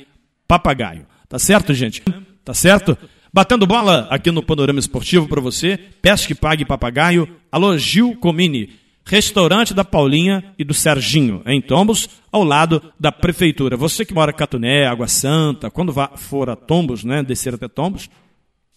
Papagaio. 0.48 1.06
Tá 1.28 1.38
certo, 1.38 1.72
gente? 1.72 2.02
Tá 2.44 2.52
certo? 2.52 2.98
Batendo 3.32 3.66
bola 3.66 4.08
aqui 4.10 4.32
no 4.32 4.42
Panorama 4.42 4.80
Esportivo 4.80 5.28
para 5.28 5.40
você, 5.40 5.78
Pesque 6.02 6.34
Pague 6.34 6.64
Papagaio, 6.64 7.28
alô 7.52 7.78
Gil 7.78 8.16
Comini, 8.16 8.70
restaurante 9.04 9.72
da 9.72 9.84
Paulinha 9.84 10.52
e 10.58 10.64
do 10.64 10.74
Serginho, 10.74 11.42
em 11.46 11.60
Tombos, 11.60 12.08
ao 12.32 12.42
lado 12.42 12.82
da 12.98 13.12
prefeitura. 13.12 13.76
Você 13.76 14.04
que 14.04 14.12
mora 14.12 14.32
em 14.32 14.34
Catuné, 14.34 14.86
Água 14.86 15.06
Santa, 15.06 15.70
quando 15.70 15.94
for 16.16 16.50
a 16.50 16.56
Tombos, 16.56 17.04
né, 17.04 17.22
descer 17.22 17.54
até 17.54 17.68
Tombos, 17.68 18.10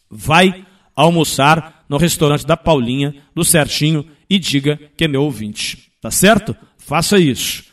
vai 0.09 0.65
almoçar 0.95 1.85
no 1.89 1.97
restaurante 1.97 2.45
da 2.45 2.57
Paulinha, 2.57 3.15
do 3.35 3.43
Serginho, 3.43 4.05
e 4.29 4.39
diga 4.39 4.79
que 4.97 5.05
é 5.05 5.07
meu 5.07 5.23
ouvinte. 5.23 5.91
Tá 6.01 6.11
certo? 6.11 6.55
Faça 6.77 7.19
isso. 7.19 7.63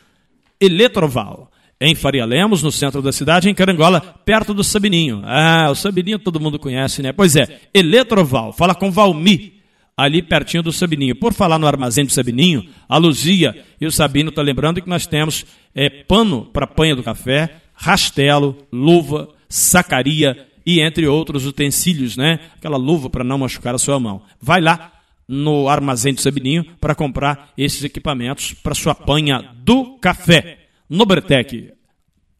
Eletroval 0.59 1.51
em 1.83 1.95
Faria 1.95 2.23
Lemos, 2.23 2.61
no 2.61 2.71
centro 2.71 3.01
da 3.01 3.11
cidade, 3.11 3.49
em 3.49 3.55
Carangola, 3.55 3.99
perto 4.23 4.53
do 4.53 4.63
Sabininho. 4.63 5.23
Ah, 5.25 5.69
o 5.71 5.75
Sabininho 5.75 6.19
todo 6.19 6.39
mundo 6.39 6.59
conhece, 6.59 7.01
né? 7.01 7.11
Pois 7.11 7.35
é, 7.35 7.59
Eletroval, 7.73 8.53
fala 8.53 8.75
com 8.75 8.91
Valmi, 8.91 9.53
ali 9.97 10.21
pertinho 10.21 10.61
do 10.61 10.71
Sabininho. 10.71 11.15
Por 11.15 11.33
falar 11.33 11.57
no 11.57 11.65
armazém 11.65 12.05
do 12.05 12.11
Sabininho, 12.11 12.67
a 12.87 12.97
Luzia 12.97 13.63
e 13.79 13.87
o 13.87 13.91
Sabino 13.91 14.29
estão 14.29 14.43
tá 14.43 14.45
lembrando 14.45 14.79
que 14.79 14.87
nós 14.87 15.07
temos 15.07 15.43
é, 15.73 15.89
pano 15.89 16.45
para 16.45 16.67
panha 16.67 16.95
do 16.95 17.01
café, 17.01 17.49
rastelo, 17.73 18.55
luva, 18.71 19.29
sacaria 19.49 20.47
e 20.65 20.79
entre 20.79 21.07
outros 21.07 21.45
utensílios, 21.45 22.17
né? 22.17 22.39
Aquela 22.55 22.77
luva 22.77 23.09
para 23.09 23.23
não 23.23 23.37
machucar 23.37 23.75
a 23.75 23.79
sua 23.79 23.99
mão. 23.99 24.21
Vai 24.39 24.61
lá 24.61 24.91
no 25.27 25.69
armazém 25.69 26.13
do 26.13 26.21
Sabininho 26.21 26.65
para 26.79 26.93
comprar 26.93 27.51
esses 27.57 27.83
equipamentos 27.83 28.53
para 28.53 28.75
sua 28.75 28.93
panha 28.93 29.41
do 29.63 29.97
café 29.97 30.59
no 30.89 31.05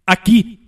aqui 0.05 0.59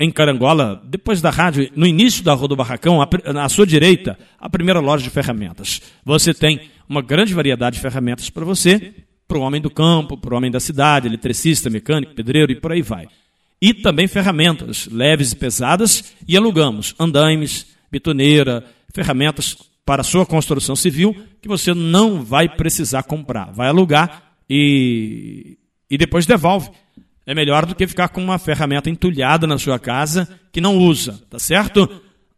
em 0.00 0.10
Carangola, 0.10 0.82
depois 0.84 1.20
da 1.20 1.30
rádio, 1.30 1.70
no 1.74 1.86
início 1.86 2.22
da 2.22 2.32
Rua 2.32 2.48
do 2.48 2.56
Barracão, 2.56 3.00
à 3.00 3.48
sua 3.48 3.66
direita, 3.66 4.18
a 4.38 4.48
primeira 4.48 4.80
loja 4.80 5.02
de 5.04 5.10
ferramentas. 5.10 5.80
Você 6.04 6.32
tem 6.32 6.68
uma 6.88 7.02
grande 7.02 7.34
variedade 7.34 7.76
de 7.76 7.82
ferramentas 7.82 8.30
para 8.30 8.44
você, 8.44 8.94
para 9.26 9.38
o 9.38 9.42
homem 9.42 9.60
do 9.60 9.70
campo, 9.70 10.16
para 10.16 10.34
o 10.34 10.36
homem 10.36 10.50
da 10.50 10.60
cidade, 10.60 11.06
eletricista, 11.06 11.68
mecânico, 11.68 12.14
pedreiro 12.14 12.50
e 12.52 12.56
por 12.56 12.72
aí 12.72 12.82
vai. 12.82 13.08
E 13.60 13.74
também 13.74 14.06
ferramentas 14.06 14.86
leves 14.86 15.32
e 15.32 15.36
pesadas, 15.36 16.14
e 16.26 16.36
alugamos 16.36 16.94
andaimes, 16.98 17.66
betoneira, 17.90 18.64
ferramentas 18.94 19.56
para 19.84 20.02
sua 20.02 20.24
construção 20.24 20.76
civil 20.76 21.16
que 21.40 21.48
você 21.48 21.74
não 21.74 22.22
vai 22.22 22.48
precisar 22.48 23.02
comprar. 23.02 23.52
Vai 23.52 23.68
alugar 23.68 24.34
e, 24.48 25.58
e 25.90 25.98
depois 25.98 26.26
devolve 26.26 26.70
é 27.28 27.34
melhor 27.34 27.66
do 27.66 27.74
que 27.74 27.86
ficar 27.86 28.08
com 28.08 28.24
uma 28.24 28.38
ferramenta 28.38 28.88
entulhada 28.88 29.46
na 29.46 29.58
sua 29.58 29.78
casa 29.78 30.26
que 30.50 30.62
não 30.62 30.78
usa, 30.78 31.22
tá 31.28 31.38
certo? 31.38 31.86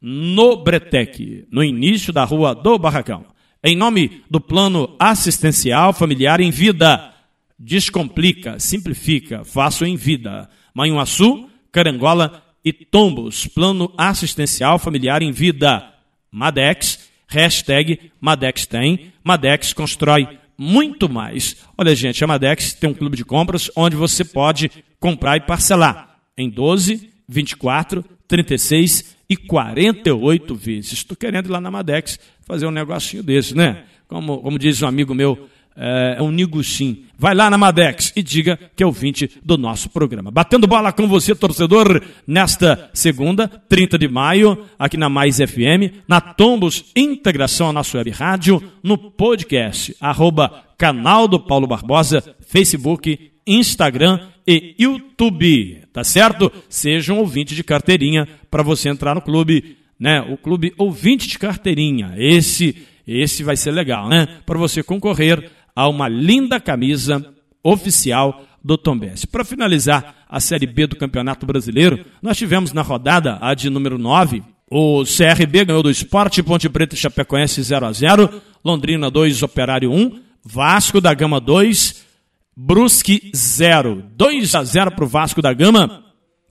No 0.03 0.65
Bretec, 0.65 1.47
no 1.49 1.63
início 1.63 2.13
da 2.13 2.25
rua 2.25 2.57
do 2.57 2.77
Barracão. 2.77 3.25
Em 3.63 3.77
nome 3.77 4.25
do 4.29 4.41
Plano 4.41 4.97
Assistencial 4.99 5.93
Familiar 5.93 6.41
em 6.41 6.51
Vida. 6.51 7.15
Descomplica, 7.57 8.59
simplifica, 8.59 9.45
faço 9.45 9.85
em 9.85 9.95
vida. 9.95 10.51
Manhuaçu, 10.75 11.49
Carangola 11.73 12.43
e 12.65 12.73
Tombos. 12.73 13.47
Plano 13.47 13.93
Assistencial 13.97 14.79
Familiar 14.79 15.23
em 15.23 15.33
Vida. 15.33 15.93
Madex, 16.31 17.11
hashtag 17.27 18.13
Madex 18.21 18.67
tem. 18.67 19.13
Madex 19.25 19.73
constrói 19.73 20.29
muito 20.57 21.09
mais. 21.09 21.57
Olha, 21.77 21.95
gente, 21.95 22.23
a 22.23 22.27
Madex 22.27 22.75
tem 22.75 22.91
um 22.91 22.95
clube 22.95 23.17
de 23.17 23.25
compras 23.25 23.71
onde 23.75 23.97
você 23.97 24.25
pode 24.25 24.71
comprar 24.99 25.37
e 25.39 25.41
parcelar 25.41 26.19
em 26.37 26.51
12, 26.51 27.11
24, 27.27 28.05
36 28.29 29.17
e 29.29 29.37
48 29.37 30.55
vezes. 30.55 30.93
Estou 30.93 31.17
querendo 31.17 31.47
ir 31.47 31.53
lá 31.53 31.61
na 31.61 31.71
Madex 31.71 32.19
fazer 32.43 32.67
um 32.67 32.71
negocinho 32.71 33.23
desse, 33.23 33.57
né? 33.57 33.85
Como, 34.07 34.39
como 34.39 34.59
diz 34.59 34.83
um 34.83 34.87
amigo 34.87 35.15
meu, 35.15 35.49
é, 35.83 36.17
é 36.19 36.23
um 36.23 36.31
niguxim. 36.31 37.05
Vai 37.19 37.35
lá 37.35 37.49
na 37.49 37.57
Madex 37.57 38.13
e 38.15 38.23
diga 38.23 38.59
que 38.77 38.83
é 38.83 38.87
ouvinte 38.87 39.31
do 39.43 39.57
nosso 39.57 39.89
programa. 39.89 40.31
Batendo 40.31 40.67
bola 40.67 40.93
com 40.93 41.09
você, 41.09 41.35
torcedor, 41.35 42.03
nesta 42.27 42.91
segunda, 42.93 43.49
30 43.49 43.99
de 43.99 44.07
maio, 44.07 44.67
aqui 44.79 44.99
na 44.99 45.09
Mais 45.09 45.39
FM, 45.39 46.05
na 46.07 46.21
Tombos 46.21 46.85
Integração 46.95 47.71
a 47.71 47.73
nossa 47.73 47.97
web 47.97 48.11
rádio, 48.11 48.63
no 48.83 48.99
podcast, 48.99 49.97
arroba 49.99 50.65
canal 50.77 51.27
do 51.27 51.41
Paulo 51.41 51.67
Barbosa, 51.67 52.23
Facebook, 52.47 53.31
Instagram 53.47 54.21
e 54.47 54.75
YouTube, 54.79 55.83
tá 55.93 56.05
certo? 56.05 56.53
Seja 56.69 57.13
um 57.13 57.19
ouvinte 57.19 57.55
de 57.55 57.65
carteirinha 57.65 58.29
para 58.51 58.63
você 58.63 58.89
entrar 58.89 59.15
no 59.15 59.23
clube, 59.23 59.77
né? 59.99 60.21
O 60.21 60.37
clube 60.37 60.75
ouvinte 60.77 61.27
de 61.27 61.39
carteirinha. 61.39 62.15
Esse, 62.17 62.77
esse 63.07 63.43
vai 63.43 63.57
ser 63.57 63.71
legal, 63.73 64.09
né? 64.09 64.27
Para 64.47 64.59
você 64.59 64.83
concorrer 64.83 65.51
a 65.75 65.89
uma 65.89 66.09
linda 66.09 66.61
camisa 66.61 67.25
oficial 67.63 68.45
do 68.63 68.77
Tombense. 68.77 69.27
Para 69.27 69.45
finalizar 69.45 70.15
a 70.29 70.41
Série 70.41 70.67
B 70.67 70.87
do 70.87 70.97
Campeonato 70.97 71.47
Brasileiro, 71.47 72.05
nós 72.23 72.37
tivemos 72.37 72.73
na 72.73 72.83
rodada 72.83 73.39
a 73.41 73.55
de 73.55 73.71
número 73.71 73.99
9, 73.99 74.43
o 74.71 75.03
CRB 75.03 75.65
ganhou 75.65 75.83
do 75.83 75.91
Esporte 75.91 76.43
Ponte 76.43 76.69
Preta 76.69 76.95
e 76.95 76.99
Chapecoense 76.99 77.61
0 77.61 77.87
a 77.87 77.93
0 77.93 78.43
Londrina 78.65 79.11
2, 79.11 79.43
Operário 79.43 79.91
1, 79.91 80.21
Vasco 80.45 81.01
da 81.01 81.13
Gama 81.13 81.41
2, 81.41 82.07
Brusque 82.57 83.33
0. 83.35 84.05
2 84.15 84.55
a 84.55 84.63
0 84.63 84.91
para 84.93 85.05
o 85.05 85.09
Vasco 85.09 85.43
da 85.43 85.53
Gama, 85.53 86.05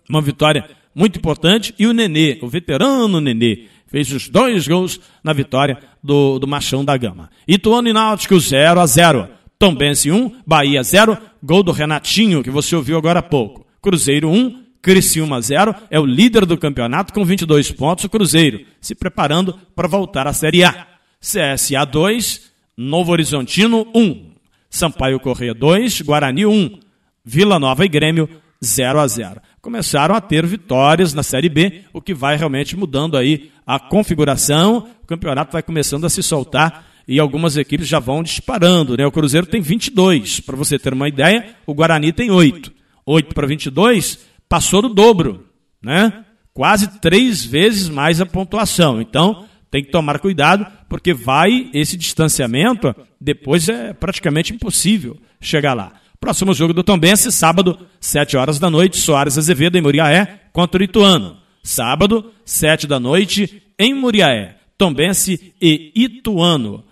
uma 0.09 0.21
vitória 0.21 0.69
muito 0.93 1.17
importante. 1.17 1.73
E 1.77 1.85
o 1.85 1.93
Nenê, 1.93 2.39
o 2.41 2.47
veterano 2.47 3.21
Nenê, 3.21 3.67
fez 3.89 4.11
os 4.11 4.29
dois 4.29 4.67
gols 4.67 4.99
na 5.23 5.33
vitória 5.33 5.77
do, 6.01 6.39
do 6.39 6.47
Machão 6.47 6.85
da 6.85 6.95
Gama. 6.95 7.29
Ituano 7.47 7.89
e 7.89 7.93
Náutico 7.93 8.39
0 8.39 8.79
a 8.79 8.85
0 8.85 9.39
Tombense 9.59 10.09
1, 10.09 10.37
Bahia 10.47 10.81
0, 10.81 11.17
gol 11.43 11.61
do 11.61 11.73
Renatinho, 11.73 12.41
que 12.41 12.49
você 12.49 12.77
ouviu 12.77 12.97
agora 12.97 13.19
há 13.19 13.21
pouco. 13.21 13.67
Cruzeiro 13.81 14.29
1, 14.29 14.63
Criciúma 14.81 15.41
0, 15.41 15.75
é 15.91 15.99
o 15.99 16.05
líder 16.05 16.45
do 16.45 16.57
campeonato 16.57 17.13
com 17.13 17.25
22 17.25 17.69
pontos, 17.71 18.05
o 18.05 18.09
Cruzeiro, 18.09 18.65
se 18.79 18.95
preparando 18.95 19.59
para 19.75 19.85
voltar 19.85 20.27
à 20.27 20.33
Série 20.33 20.63
A. 20.63 20.87
CSA 21.19 21.83
2, 21.83 22.49
Novo 22.77 23.11
Horizontino 23.11 23.85
1, 23.93 24.31
Sampaio 24.69 25.19
Correia 25.19 25.53
2, 25.53 26.03
Guarani 26.03 26.45
1, 26.45 26.79
Vila 27.25 27.59
Nova 27.59 27.83
e 27.83 27.89
Grêmio 27.89 28.29
0 28.63 29.01
a 29.01 29.07
0. 29.07 29.41
Começaram 29.61 30.15
a 30.15 30.21
ter 30.21 30.45
vitórias 30.45 31.13
na 31.13 31.23
Série 31.23 31.49
B, 31.49 31.81
o 31.91 32.01
que 32.01 32.13
vai 32.13 32.37
realmente 32.37 32.77
mudando 32.77 33.17
aí 33.17 33.51
a 33.67 33.79
configuração, 33.79 34.87
o 35.03 35.05
campeonato 35.05 35.51
vai 35.51 35.61
começando 35.61 36.05
a 36.05 36.09
se 36.09 36.23
soltar 36.23 36.87
e 37.07 37.19
algumas 37.19 37.57
equipes 37.57 37.87
já 37.87 37.99
vão 37.99 38.23
disparando, 38.23 38.95
né? 38.95 39.05
O 39.05 39.11
Cruzeiro 39.11 39.47
tem 39.47 39.61
22, 39.61 40.39
para 40.39 40.55
você 40.55 40.79
ter 40.79 40.93
uma 40.93 41.09
ideia, 41.09 41.55
o 41.65 41.73
Guarani 41.73 42.13
tem 42.13 42.31
8. 42.31 42.71
8 43.05 43.33
para 43.35 43.47
22 43.47 44.19
passou 44.47 44.81
do 44.81 44.89
dobro, 44.89 45.45
né? 45.81 46.25
Quase 46.53 46.99
três 46.99 47.43
vezes 47.43 47.89
mais 47.89 48.21
a 48.21 48.25
pontuação. 48.25 49.01
Então, 49.01 49.45
tem 49.71 49.83
que 49.83 49.91
tomar 49.91 50.19
cuidado, 50.19 50.65
porque 50.87 51.13
vai 51.13 51.69
esse 51.73 51.95
distanciamento, 51.97 52.95
depois 53.19 53.67
é 53.69 53.93
praticamente 53.93 54.53
impossível 54.53 55.17
chegar 55.39 55.73
lá. 55.73 55.93
Próximo 56.19 56.53
jogo 56.53 56.73
do 56.73 56.83
Tombense, 56.83 57.31
sábado, 57.31 57.79
7 57.99 58.35
horas 58.35 58.59
da 58.59 58.69
noite, 58.69 58.97
Soares 58.97 59.37
Azevedo 59.37 59.77
em 59.77 59.81
Muriaé 59.81 60.41
contra 60.51 60.81
o 60.81 60.83
Ituano. 60.83 61.37
Sábado, 61.63 62.33
7 62.43 62.85
da 62.85 62.99
noite, 62.99 63.63
em 63.79 63.93
Muriaé, 63.93 64.57
Tombense 64.77 65.53
e 65.61 65.93
Ituano. 65.95 66.83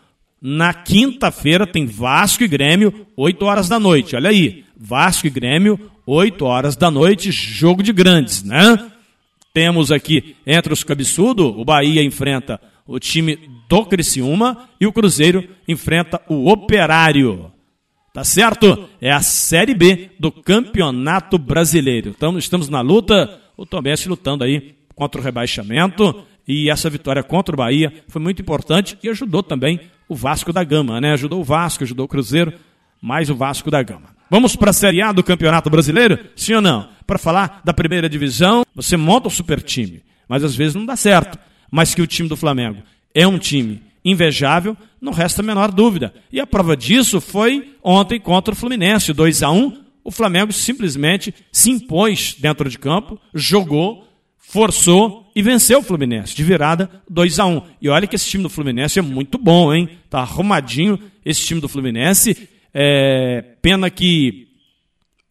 Na 0.42 0.74
quinta-feira 0.74 1.68
tem 1.68 1.86
Vasco 1.86 2.44
e 2.44 2.48
Grêmio, 2.48 3.06
8 3.18 3.44
horas 3.44 3.68
da 3.68 3.78
noite. 3.78 4.16
Olha 4.16 4.30
aí, 4.30 4.64
Vasco 4.78 5.28
e 5.28 5.30
Grêmio, 5.30 5.78
8 6.06 6.46
horas 6.46 6.78
da 6.78 6.90
noite, 6.90 7.30
jogo 7.30 7.84
de 7.84 7.92
grandes, 7.92 8.44
né? 8.44 8.92
Temos 9.54 9.92
aqui 9.92 10.38
entre 10.46 10.72
os 10.72 10.86
cabeçudos, 10.86 11.54
o 11.58 11.66
Bahia 11.66 12.02
enfrenta 12.02 12.62
o 12.86 12.98
time 12.98 13.38
do 13.68 13.86
Criciúma 13.86 14.70
e 14.80 14.88
o 14.88 14.94
Cruzeiro 14.94 15.50
enfrenta 15.68 16.22
o 16.30 16.50
Operário. 16.50 17.52
Tá 18.18 18.24
certo? 18.24 18.90
É 19.00 19.12
a 19.12 19.22
Série 19.22 19.76
B 19.76 20.10
do 20.20 20.32
Campeonato 20.32 21.38
Brasileiro. 21.38 22.10
Então, 22.10 22.36
estamos 22.36 22.68
na 22.68 22.82
luta, 22.82 23.40
o 23.56 23.64
Tombense 23.64 24.10
lutando 24.10 24.44
aí 24.44 24.74
contra 24.96 25.22
o 25.22 25.24
rebaixamento 25.24 26.24
e 26.48 26.68
essa 26.68 26.90
vitória 26.90 27.22
contra 27.22 27.54
o 27.54 27.58
Bahia 27.60 27.94
foi 28.08 28.20
muito 28.20 28.42
importante 28.42 28.98
e 29.04 29.10
ajudou 29.10 29.44
também 29.44 29.82
o 30.10 30.16
Vasco 30.16 30.52
da 30.52 30.64
Gama, 30.64 31.00
né? 31.00 31.14
Ajudou 31.14 31.42
o 31.42 31.44
Vasco, 31.44 31.84
ajudou 31.84 32.08
o 32.08 32.10
Cruzeiro, 32.10 32.54
mais 33.00 33.30
o 33.30 33.36
Vasco 33.36 33.70
da 33.70 33.84
Gama. 33.84 34.10
Vamos 34.32 34.56
para 34.56 34.72
a 34.72 34.74
Série 34.74 35.00
A 35.00 35.12
do 35.12 35.22
Campeonato 35.22 35.70
Brasileiro? 35.70 36.18
Sim 36.36 36.56
ou 36.56 36.62
não? 36.62 36.90
Para 37.06 37.20
falar 37.20 37.62
da 37.64 37.72
primeira 37.72 38.10
divisão, 38.10 38.66
você 38.74 38.98
monta 38.98 39.28
um 39.28 39.30
super 39.30 39.62
time, 39.62 40.02
mas 40.28 40.44
às 40.44 40.56
vezes 40.56 40.74
não 40.74 40.88
dá 40.88 40.96
certo. 40.96 41.38
Mas 41.70 41.94
que 41.94 42.02
o 42.02 42.08
time 42.08 42.28
do 42.28 42.36
Flamengo 42.36 42.82
é 43.14 43.28
um 43.28 43.38
time 43.38 43.80
invejável, 44.10 44.76
não 45.02 45.12
resta 45.12 45.42
a 45.42 45.46
menor 45.46 45.72
dúvida. 45.72 46.14
E 46.32 46.40
a 46.40 46.48
prova 46.48 46.78
disso 46.78 47.20
foi 47.20 47.74
ontem 47.84 48.20
contra 48.20 48.54
o 48.54 48.58
Fluminense, 48.58 49.12
2 49.12 49.44
a 49.44 49.52
1 49.52 49.84
O 50.04 50.12
Flamengo 50.12 50.54
simplesmente 50.54 51.36
se 51.52 51.70
impôs 51.70 52.36
dentro 52.40 52.70
de 52.70 52.80
campo, 52.80 53.20
jogou, 53.34 54.08
forçou 54.38 55.30
e 55.36 55.42
venceu 55.42 55.80
o 55.80 55.84
Fluminense 55.84 56.34
de 56.34 56.44
virada 56.44 56.90
2 57.10 57.40
a 57.40 57.46
1 57.46 57.62
E 57.82 57.90
olha 57.90 58.08
que 58.08 58.16
esse 58.16 58.30
time 58.30 58.44
do 58.44 58.50
Fluminense 58.50 58.98
é 58.98 59.02
muito 59.02 59.38
bom, 59.38 59.74
hein? 59.74 59.90
Tá 60.10 60.20
arrumadinho 60.20 60.98
esse 61.26 61.46
time 61.46 61.60
do 61.60 61.68
Fluminense. 61.68 62.48
É, 62.74 63.44
pena 63.62 63.90
que 63.90 64.48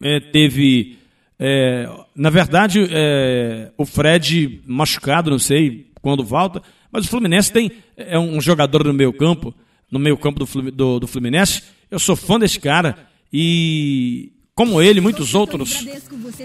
é, 0.03 0.19
teve. 0.19 0.99
É, 1.39 1.89
na 2.15 2.29
verdade, 2.29 2.87
é, 2.91 3.71
o 3.77 3.85
Fred 3.85 4.61
machucado, 4.65 5.31
não 5.31 5.39
sei 5.39 5.87
quando 6.01 6.23
volta, 6.23 6.61
mas 6.97 7.05
o 7.05 7.09
Fluminense 7.09 7.51
tem 7.51 7.71
é 7.95 8.17
um 8.17 8.41
jogador 8.41 8.83
no 8.83 8.91
meio 8.91 9.13
campo, 9.13 9.53
no 9.91 9.99
meio 9.99 10.17
campo 10.17 10.43
do, 10.43 10.71
do, 10.71 10.99
do 11.01 11.05
Fluminense. 11.07 11.61
Eu 11.91 11.99
sou 11.99 12.15
fã 12.15 12.39
desse 12.39 12.59
cara 12.59 12.97
e 13.31 14.31
como 14.55 14.81
ele, 14.81 14.99
muitos 14.99 15.35
outros, 15.35 15.85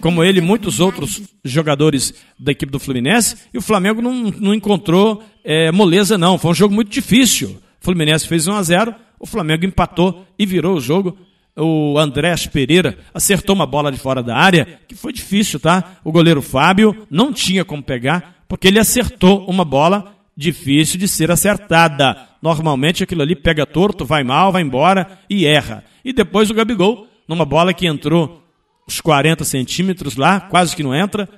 como 0.03 0.23
ele, 0.23 0.43
muitos 0.43 0.79
outros 0.79 1.23
jogadores 1.43 2.13
da 2.39 2.53
equipe 2.53 2.71
do 2.71 2.79
Fluminense, 2.79 3.35
e 3.55 3.57
o 3.57 3.63
Flamengo 3.63 4.03
não, 4.03 4.13
não 4.13 4.53
encontrou 4.53 5.23
é, 5.43 5.73
moleza, 5.73 6.19
não. 6.19 6.37
Foi 6.37 6.51
um 6.51 6.55
jogo 6.55 6.75
muito 6.75 6.91
difícil. 6.91 7.57
O 7.81 7.85
Fluminense 7.85 8.29
fez 8.29 8.47
1 8.47 8.53
a 8.53 8.63
0 8.63 8.95
o 9.19 9.27
Flamengo 9.27 9.65
empatou 9.65 10.27
e 10.39 10.45
virou 10.45 10.77
o 10.77 10.81
jogo. 10.83 11.17
O 11.57 11.99
Andrés 11.99 12.47
Pereira 12.47 12.99
acertou 13.15 13.57
uma 13.57 13.65
bola 13.65 13.91
de 13.91 13.97
fora 13.97 14.23
da 14.23 14.37
área, 14.37 14.81
que 14.87 14.95
foi 14.95 15.15
difícil, 15.15 15.59
tá? 15.59 15.97
O 16.05 16.13
goleiro 16.13 16.43
Fábio 16.43 17.07
não 17.11 17.33
tinha 17.33 17.65
como 17.65 17.83
pegar, 17.83 18.45
porque 18.47 18.69
ele 18.69 18.79
acertou 18.79 19.47
uma 19.49 19.65
bola 19.65 20.12
difícil 20.37 20.99
de 20.99 21.09
ser 21.09 21.31
acertada. 21.31 22.29
Normalmente 22.41 23.03
aquilo 23.03 23.23
ali 23.23 23.37
pega 23.37 23.67
torto, 23.67 24.05
vai 24.05 24.25
mal, 24.25 24.53
vai 24.53 24.63
embora 24.63 25.19
e 25.29 25.47
erra. 25.47 25.85
E 26.05 26.13
depois 26.13 26.51
o 26.51 26.55
Gabigol 26.55 27.07
numa 27.29 27.45
bola 27.45 27.73
que 27.73 27.87
entrou 27.87 28.43
uns 28.89 29.01
40 29.01 29.45
centímetros 29.45 30.17
lá, 30.17 30.41
quase 30.41 30.75
que 30.75 30.83
não 30.83 30.95
entra, 30.95 31.29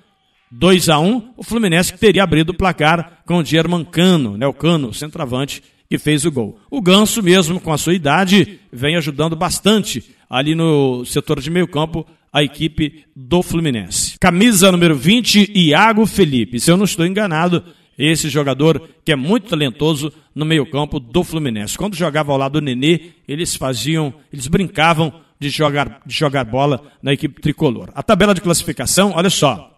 2 0.50 0.88
a 0.88 0.98
1 0.98 1.34
o 1.36 1.42
Fluminense 1.42 1.96
teria 1.98 2.22
abrido 2.22 2.52
o 2.52 2.56
placar 2.56 3.22
com 3.26 3.38
o 3.38 3.44
Germancano, 3.44 4.36
né, 4.36 4.46
o 4.46 4.52
Cano, 4.52 4.88
o 4.88 4.94
centroavante, 4.94 5.62
que 5.88 5.98
fez 5.98 6.24
o 6.24 6.30
gol. 6.30 6.58
O 6.70 6.80
Ganso, 6.80 7.22
mesmo 7.22 7.60
com 7.60 7.72
a 7.72 7.78
sua 7.78 7.94
idade, 7.94 8.60
vem 8.72 8.96
ajudando 8.96 9.36
bastante 9.36 10.14
ali 10.28 10.54
no 10.54 11.04
setor 11.04 11.40
de 11.40 11.50
meio 11.50 11.68
campo 11.68 12.06
a 12.32 12.42
equipe 12.42 13.04
do 13.14 13.42
Fluminense. 13.42 14.16
Camisa 14.18 14.72
número 14.72 14.96
20, 14.96 15.52
Iago 15.54 16.04
Felipe. 16.06 16.58
Se 16.58 16.70
eu 16.70 16.76
não 16.76 16.84
estou 16.84 17.06
enganado, 17.06 17.62
esse 17.98 18.28
jogador 18.28 18.88
que 19.04 19.12
é 19.12 19.16
muito 19.16 19.48
talentoso 19.48 20.12
no 20.34 20.44
meio 20.44 20.66
campo 20.66 20.98
do 20.98 21.22
Fluminense. 21.22 21.78
Quando 21.78 21.96
jogava 21.96 22.32
ao 22.32 22.38
lado 22.38 22.54
do 22.54 22.64
Nenê, 22.64 23.10
eles 23.26 23.54
faziam, 23.54 24.12
eles 24.32 24.46
brincavam 24.46 25.12
de 25.38 25.48
jogar, 25.50 26.00
de 26.04 26.14
jogar 26.14 26.44
bola 26.44 26.82
na 27.02 27.12
equipe 27.12 27.40
tricolor. 27.40 27.90
A 27.94 28.02
tabela 28.02 28.34
de 28.34 28.40
classificação, 28.40 29.12
olha 29.14 29.30
só. 29.30 29.70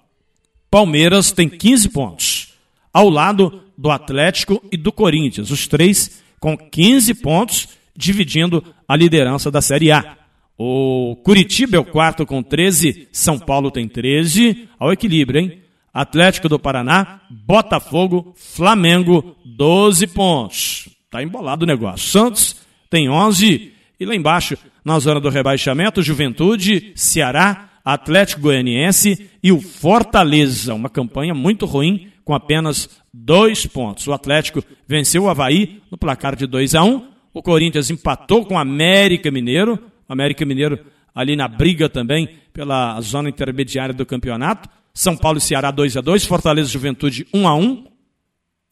Palmeiras 0.71 1.33
tem 1.33 1.49
15 1.49 1.89
pontos, 1.91 2.55
ao 2.93 3.09
lado 3.09 3.63
do 3.77 3.91
Atlético 3.91 4.63
e 4.73 4.77
do 4.77 4.91
Corinthians, 4.91 5.51
os 5.51 5.67
três 5.67 6.23
com 6.41 6.57
15 6.57 7.15
pontos, 7.15 7.69
dividindo 7.97 8.63
a 8.87 8.97
liderança 8.97 9.51
da 9.51 9.61
Série 9.61 9.91
A. 9.91 10.17
O 10.59 11.17
Curitiba 11.23 11.77
é 11.77 11.81
o 11.81 11.85
quarto 11.85 12.25
com 12.25 12.43
13, 12.43 13.09
São 13.13 13.39
Paulo 13.39 13.71
tem 13.71 13.87
13, 13.87 14.69
ao 14.79 14.93
equilíbrio, 14.93 15.41
hein? 15.41 15.63
Atlético 15.97 16.47
do 16.47 16.59
Paraná, 16.59 17.23
Botafogo, 17.31 18.35
Flamengo, 18.37 19.35
12 19.47 20.07
pontos. 20.09 20.91
Tá 21.11 21.23
embolado 21.23 21.65
o 21.65 21.67
negócio. 21.67 22.07
Santos 22.07 22.55
tem 22.91 23.09
11 23.09 23.73
e 23.99 24.05
lá 24.05 24.15
embaixo 24.15 24.59
na 24.85 24.99
zona 24.99 25.19
do 25.19 25.31
rebaixamento, 25.31 26.03
Juventude, 26.03 26.93
Ceará, 26.95 27.71
Atlético 27.83 28.43
Goianiense 28.43 29.31
e 29.43 29.51
o 29.51 29.59
Fortaleza. 29.59 30.75
Uma 30.75 30.91
campanha 30.91 31.33
muito 31.33 31.65
ruim, 31.65 32.09
com 32.27 32.35
apenas 32.35 32.91
dois 33.11 33.65
pontos. 33.65 34.07
O 34.07 34.13
Atlético 34.13 34.63
venceu 34.87 35.23
o 35.23 35.31
Havaí 35.31 35.81
no 35.91 35.97
placar 35.97 36.37
de 36.37 36.47
2 36.47 36.75
a 36.75 36.85
1 36.85 36.89
um. 36.89 37.09
O 37.33 37.43
Corinthians 37.43 37.91
empatou 37.91 38.45
com 38.45 38.53
o 38.53 38.59
América 38.59 39.31
Mineiro. 39.31 39.79
O 40.07 40.13
América 40.13 40.45
Mineiro 40.45 40.79
ali 41.15 41.37
na 41.37 41.49
briga 41.49 41.89
também 41.89 42.29
pela 42.53 43.01
zona 43.01 43.31
intermediária 43.31 43.95
do 43.95 44.05
campeonato. 44.05 44.69
São 44.97 45.15
Paulo 45.15 45.37
e 45.37 45.43
Ceará 45.43 45.71
2 45.71 45.99
a 45.99 46.01
2 46.01 46.25
Fortaleza 46.25 46.71
e 46.71 46.73
Juventude 46.73 47.27
1 47.33 47.47
a 47.47 47.55
1 47.55 47.85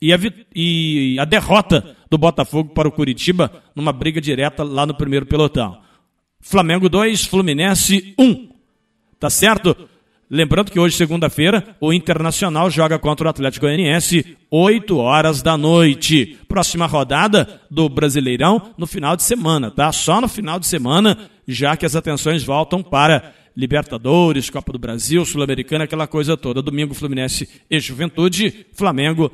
e 0.00 0.10
a, 0.10 0.18
e 0.54 1.18
a 1.20 1.24
derrota 1.26 1.94
do 2.10 2.16
Botafogo 2.16 2.72
para 2.72 2.88
o 2.88 2.92
Curitiba 2.92 3.62
numa 3.76 3.92
briga 3.92 4.22
direta 4.22 4.64
lá 4.64 4.87
no 4.87 4.94
primeiro 4.94 5.26
pelotão. 5.26 5.78
Flamengo 6.40 6.88
2, 6.88 7.26
Fluminense 7.26 8.14
1. 8.18 8.48
Tá 9.20 9.28
certo? 9.28 9.76
Lembrando 10.30 10.72
que 10.72 10.80
hoje, 10.80 10.96
segunda-feira, 10.96 11.76
o 11.78 11.92
Internacional 11.92 12.70
joga 12.70 12.98
contra 12.98 13.26
o 13.26 13.30
Atlético 13.30 13.66
Goianiense, 13.66 14.34
8 14.50 14.96
horas 14.96 15.42
da 15.42 15.58
noite. 15.58 16.38
Próxima 16.48 16.87
rodada 16.87 17.60
do 17.70 17.87
Brasileirão 17.87 18.72
no 18.78 18.87
final 18.87 19.14
de 19.14 19.22
semana, 19.22 19.70
tá? 19.70 19.92
Só 19.92 20.22
no 20.22 20.28
final 20.28 20.58
de 20.58 20.66
semana, 20.66 21.18
já 21.46 21.76
que 21.76 21.84
as 21.84 21.94
atenções 21.94 22.42
voltam 22.42 22.82
para 22.82 23.34
Libertadores, 23.57 24.51
Copa 24.51 24.73
do 24.73 24.79
Brasil, 24.79 25.25
Sul-Americana, 25.25 25.85
aquela 25.85 26.07
coisa 26.07 26.37
toda. 26.37 26.61
Domingo, 26.61 26.95
Fluminense 26.95 27.49
e 27.71 27.79
Juventude, 27.79 28.67
Flamengo 28.73 29.31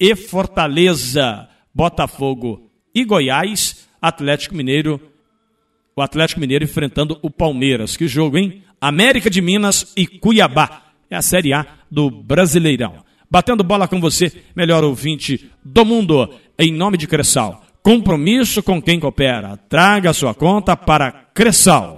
e 0.00 0.14
Fortaleza, 0.16 1.48
Botafogo 1.74 2.70
e 2.94 3.04
Goiás, 3.04 3.88
Atlético 4.00 4.54
Mineiro. 4.54 5.00
O 5.94 6.00
Atlético 6.00 6.40
Mineiro 6.40 6.64
enfrentando 6.64 7.18
o 7.22 7.30
Palmeiras. 7.30 7.96
Que 7.96 8.06
jogo, 8.06 8.38
hein? 8.38 8.62
América 8.80 9.28
de 9.28 9.40
Minas 9.42 9.92
e 9.96 10.06
Cuiabá. 10.06 10.84
É 11.10 11.16
a 11.16 11.22
Série 11.22 11.52
A 11.52 11.66
do 11.90 12.10
Brasileirão. 12.10 13.04
Batendo 13.30 13.64
bola 13.64 13.86
com 13.86 14.00
você, 14.00 14.32
melhor 14.54 14.84
ouvinte 14.84 15.50
do 15.62 15.84
mundo, 15.84 16.32
em 16.58 16.72
nome 16.72 16.96
de 16.96 17.06
Cressal. 17.06 17.62
Compromisso 17.82 18.62
com 18.62 18.80
quem 18.80 19.00
coopera. 19.00 19.56
Traga 19.68 20.12
sua 20.12 20.34
conta 20.34 20.76
para 20.76 21.12
Cressal. 21.34 21.97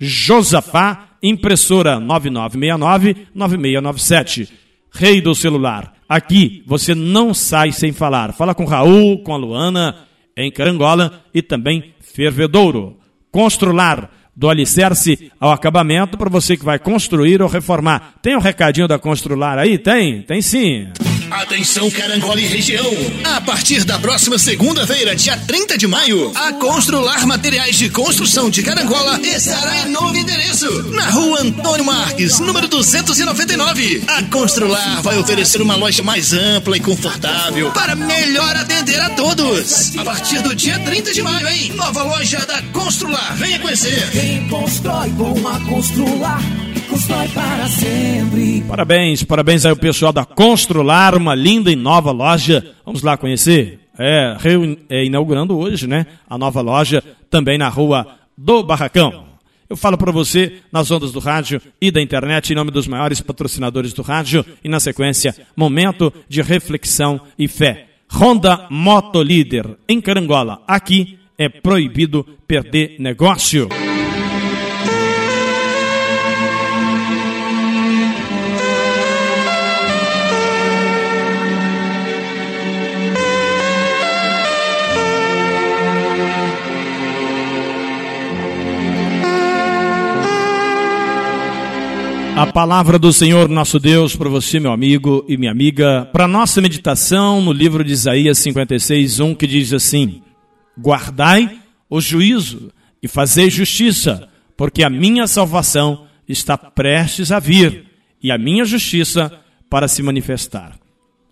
Josafá, 0.00 1.10
impressora 1.22 2.00
9969-9697. 2.00 4.48
Rei 4.92 5.20
do 5.20 5.34
celular. 5.34 5.94
Aqui 6.08 6.62
você 6.66 6.94
não 6.94 7.34
sai 7.34 7.72
sem 7.72 7.92
falar. 7.92 8.32
Fala 8.32 8.54
com 8.54 8.64
Raul, 8.64 9.22
com 9.22 9.34
a 9.34 9.36
Luana, 9.36 9.96
em 10.36 10.50
Carangola 10.50 11.22
e 11.34 11.42
também 11.42 11.94
Fervedouro. 12.00 12.98
Constrular 13.30 14.10
do 14.34 14.48
alicerce 14.48 15.30
ao 15.40 15.50
acabamento 15.50 16.18
para 16.18 16.28
você 16.28 16.56
que 16.56 16.64
vai 16.64 16.78
construir 16.78 17.42
ou 17.42 17.48
reformar. 17.48 18.14
Tem 18.20 18.36
um 18.36 18.40
recadinho 18.40 18.86
da 18.86 18.98
Constrular 18.98 19.58
aí? 19.58 19.78
Tem? 19.78 20.22
Tem 20.22 20.42
sim. 20.42 20.88
Atenção 21.30 21.90
Carangola 21.90 22.40
e 22.40 22.46
região. 22.46 22.84
A 23.24 23.40
partir 23.40 23.84
da 23.84 23.98
próxima 23.98 24.38
segunda-feira, 24.38 25.14
dia 25.16 25.36
30 25.36 25.76
de 25.76 25.86
maio, 25.86 26.32
a 26.34 26.52
Constrular 26.52 27.26
Materiais 27.26 27.76
de 27.76 27.90
Construção 27.90 28.48
de 28.48 28.62
Carangola 28.62 29.20
estará 29.20 29.78
em 29.78 29.90
novo 29.90 30.16
endereço, 30.16 30.84
na 30.92 31.10
rua 31.10 31.40
Antônio 31.40 31.84
Marques, 31.84 32.38
número 32.38 32.68
299. 32.68 34.04
A 34.06 34.22
Constrular 34.24 35.02
vai 35.02 35.18
oferecer 35.18 35.60
uma 35.60 35.74
loja 35.74 36.02
mais 36.02 36.32
ampla 36.32 36.76
e 36.76 36.80
confortável 36.80 37.70
para 37.72 37.96
melhor 37.96 38.56
atender 38.56 39.00
a 39.00 39.10
todos. 39.10 39.96
A 39.96 40.04
partir 40.04 40.40
do 40.42 40.54
dia 40.54 40.78
30 40.78 41.12
de 41.12 41.22
maio, 41.22 41.48
hein? 41.48 41.72
Nova 41.74 42.02
loja 42.04 42.38
da 42.46 42.62
Constrular. 42.72 43.34
Venha 43.36 43.58
conhecer. 43.58 44.10
Quem 44.10 44.46
constrói 44.48 45.10
com 45.10 45.48
a 45.48 45.60
Constrular 45.60 46.65
para 47.04 47.68
sempre. 47.68 48.62
Parabéns, 48.66 49.22
parabéns 49.22 49.66
aí 49.66 49.70
ao 49.70 49.76
pessoal 49.76 50.12
da 50.12 50.24
Constrular, 50.24 51.14
uma 51.14 51.34
linda 51.34 51.70
e 51.70 51.76
nova 51.76 52.10
loja. 52.10 52.72
Vamos 52.86 53.02
lá 53.02 53.18
conhecer? 53.18 53.80
É, 53.98 54.36
é, 54.88 55.04
inaugurando 55.04 55.58
hoje, 55.58 55.86
né? 55.86 56.06
A 56.28 56.38
nova 56.38 56.62
loja 56.62 57.04
também 57.28 57.58
na 57.58 57.68
rua 57.68 58.06
do 58.36 58.62
Barracão. 58.62 59.26
Eu 59.68 59.76
falo 59.76 59.98
para 59.98 60.10
você 60.10 60.60
nas 60.72 60.90
ondas 60.90 61.12
do 61.12 61.18
rádio 61.18 61.60
e 61.80 61.90
da 61.90 62.00
internet 62.00 62.50
em 62.50 62.56
nome 62.56 62.70
dos 62.70 62.86
maiores 62.86 63.20
patrocinadores 63.20 63.92
do 63.92 64.00
rádio 64.00 64.44
e 64.64 64.68
na 64.68 64.80
sequência, 64.80 65.36
momento 65.54 66.12
de 66.28 66.40
reflexão 66.40 67.20
e 67.38 67.46
fé. 67.46 67.88
Honda 68.10 68.66
Moto 68.70 69.22
Líder 69.22 69.66
em 69.86 70.00
Carangola. 70.00 70.62
Aqui 70.66 71.18
é 71.36 71.48
proibido 71.48 72.24
perder 72.46 72.96
negócio. 72.98 73.68
A 92.36 92.46
palavra 92.46 92.98
do 92.98 93.14
Senhor 93.14 93.48
nosso 93.48 93.80
Deus 93.80 94.14
para 94.14 94.28
você, 94.28 94.60
meu 94.60 94.70
amigo 94.70 95.24
e 95.26 95.38
minha 95.38 95.50
amiga, 95.50 96.04
para 96.12 96.28
nossa 96.28 96.60
meditação 96.60 97.40
no 97.40 97.50
livro 97.50 97.82
de 97.82 97.94
Isaías 97.94 98.36
56, 98.40 99.20
1, 99.20 99.34
que 99.34 99.46
diz 99.46 99.72
assim: 99.72 100.20
Guardai 100.78 101.58
o 101.88 101.98
juízo 101.98 102.70
e 103.02 103.08
fazei 103.08 103.48
justiça, 103.48 104.28
porque 104.54 104.84
a 104.84 104.90
minha 104.90 105.26
salvação 105.26 106.06
está 106.28 106.58
prestes 106.58 107.32
a 107.32 107.38
vir 107.38 107.86
e 108.22 108.30
a 108.30 108.36
minha 108.36 108.66
justiça 108.66 109.32
para 109.70 109.88
se 109.88 110.02
manifestar. 110.02 110.78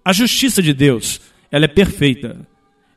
A 0.02 0.10
justiça 0.10 0.62
de 0.62 0.72
Deus, 0.72 1.20
ela 1.52 1.66
é 1.66 1.68
perfeita 1.68 2.48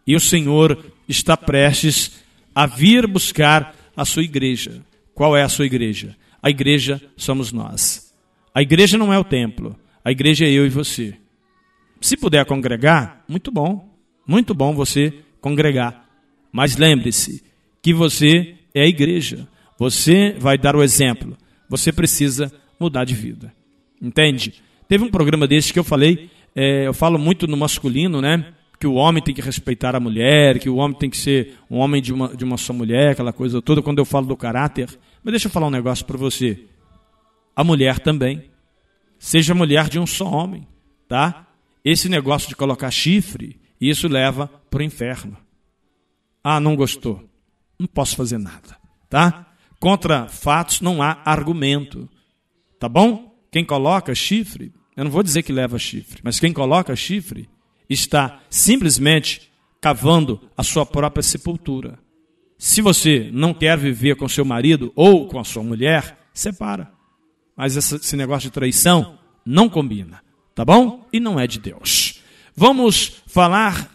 e 0.07 0.15
o 0.15 0.19
Senhor 0.21 0.79
está 1.09 1.35
prestes 1.35 2.13
a 2.55 2.65
vir 2.65 3.05
buscar 3.05 3.75
a 3.97 4.05
sua 4.05 4.23
igreja. 4.23 4.81
Qual 5.13 5.35
é 5.35 5.43
a 5.43 5.49
sua 5.49 5.65
igreja? 5.65 6.15
A 6.47 6.49
igreja 6.49 7.01
somos 7.17 7.51
nós. 7.51 8.15
A 8.55 8.61
igreja 8.61 8.97
não 8.97 9.11
é 9.11 9.19
o 9.19 9.23
templo. 9.25 9.75
A 10.01 10.13
igreja 10.13 10.45
é 10.45 10.49
eu 10.49 10.65
e 10.65 10.69
você. 10.69 11.13
Se 11.99 12.15
puder 12.15 12.45
congregar, 12.45 13.21
muito 13.27 13.51
bom. 13.51 13.93
Muito 14.25 14.53
bom 14.53 14.73
você 14.73 15.13
congregar. 15.41 16.07
Mas 16.49 16.77
lembre-se 16.77 17.43
que 17.81 17.93
você 17.93 18.55
é 18.73 18.83
a 18.83 18.87
igreja. 18.87 19.45
Você 19.77 20.37
vai 20.39 20.57
dar 20.57 20.73
o 20.73 20.81
exemplo. 20.81 21.35
Você 21.67 21.91
precisa 21.91 22.49
mudar 22.79 23.03
de 23.03 23.13
vida. 23.13 23.53
Entende? 24.01 24.53
Teve 24.87 25.03
um 25.03 25.11
programa 25.11 25.45
desse 25.47 25.73
que 25.73 25.79
eu 25.79 25.83
falei, 25.83 26.29
é, 26.55 26.87
eu 26.87 26.93
falo 26.93 27.19
muito 27.19 27.45
no 27.45 27.57
masculino, 27.57 28.21
né? 28.21 28.53
Que 28.79 28.87
o 28.87 28.93
homem 28.93 29.21
tem 29.21 29.35
que 29.35 29.41
respeitar 29.41 29.97
a 29.97 29.99
mulher, 29.99 30.59
que 30.59 30.69
o 30.69 30.77
homem 30.77 30.97
tem 30.97 31.09
que 31.09 31.17
ser 31.17 31.55
um 31.69 31.79
homem 31.79 32.01
de 32.01 32.13
uma, 32.13 32.33
de 32.33 32.45
uma 32.45 32.55
só 32.55 32.71
mulher, 32.71 33.11
aquela 33.11 33.33
coisa 33.33 33.61
toda, 33.61 33.81
quando 33.81 33.99
eu 33.99 34.05
falo 34.05 34.27
do 34.27 34.37
caráter. 34.37 34.87
Mas 35.27 35.33
deixa 35.33 35.47
eu 35.47 35.51
falar 35.51 35.67
um 35.67 35.71
negócio 35.71 36.05
para 36.05 36.15
você. 36.15 36.57
A 37.53 37.61
mulher 37.61 37.99
também. 37.99 38.49
Seja 39.19 39.53
mulher 39.53 39.89
de 39.89 39.99
um 39.99 40.07
só 40.07 40.25
homem, 40.25 40.65
tá? 41.05 41.45
Esse 41.83 42.07
negócio 42.07 42.47
de 42.47 42.55
colocar 42.55 42.89
chifre, 42.89 43.59
isso 43.81 44.07
leva 44.07 44.47
para 44.69 44.79
o 44.79 44.83
inferno. 44.83 45.35
Ah, 46.41 46.61
não 46.61 46.77
gostou. 46.77 47.29
Não 47.77 47.87
posso 47.87 48.15
fazer 48.15 48.37
nada, 48.37 48.77
tá? 49.09 49.47
Contra 49.81 50.29
fatos 50.29 50.79
não 50.79 51.03
há 51.03 51.21
argumento. 51.25 52.07
Tá 52.79 52.87
bom? 52.87 53.37
Quem 53.51 53.65
coloca 53.65 54.15
chifre, 54.15 54.73
eu 54.95 55.03
não 55.03 55.11
vou 55.11 55.23
dizer 55.23 55.43
que 55.43 55.51
leva 55.51 55.77
chifre, 55.77 56.21
mas 56.23 56.39
quem 56.39 56.53
coloca 56.53 56.95
chifre 56.95 57.49
está 57.89 58.39
simplesmente 58.49 59.51
cavando 59.81 60.49
a 60.55 60.63
sua 60.63 60.85
própria 60.85 61.21
sepultura. 61.21 61.99
Se 62.57 62.81
você 62.81 63.29
não 63.31 63.53
quer 63.53 63.77
viver 63.77 64.15
com 64.15 64.27
seu 64.27 64.43
marido 64.43 64.91
ou 64.95 65.27
com 65.27 65.39
a 65.39 65.43
sua 65.43 65.61
mulher, 65.61 66.17
separa. 66.33 66.91
Mas 67.55 67.75
esse 67.75 68.15
negócio 68.15 68.49
de 68.49 68.53
traição 68.53 69.17
não 69.45 69.69
combina, 69.69 70.21
tá 70.55 70.65
bom? 70.65 71.05
E 71.13 71.19
não 71.19 71.39
é 71.39 71.45
de 71.45 71.59
Deus. 71.59 72.21
Vamos 72.55 73.21
falar 73.27 73.89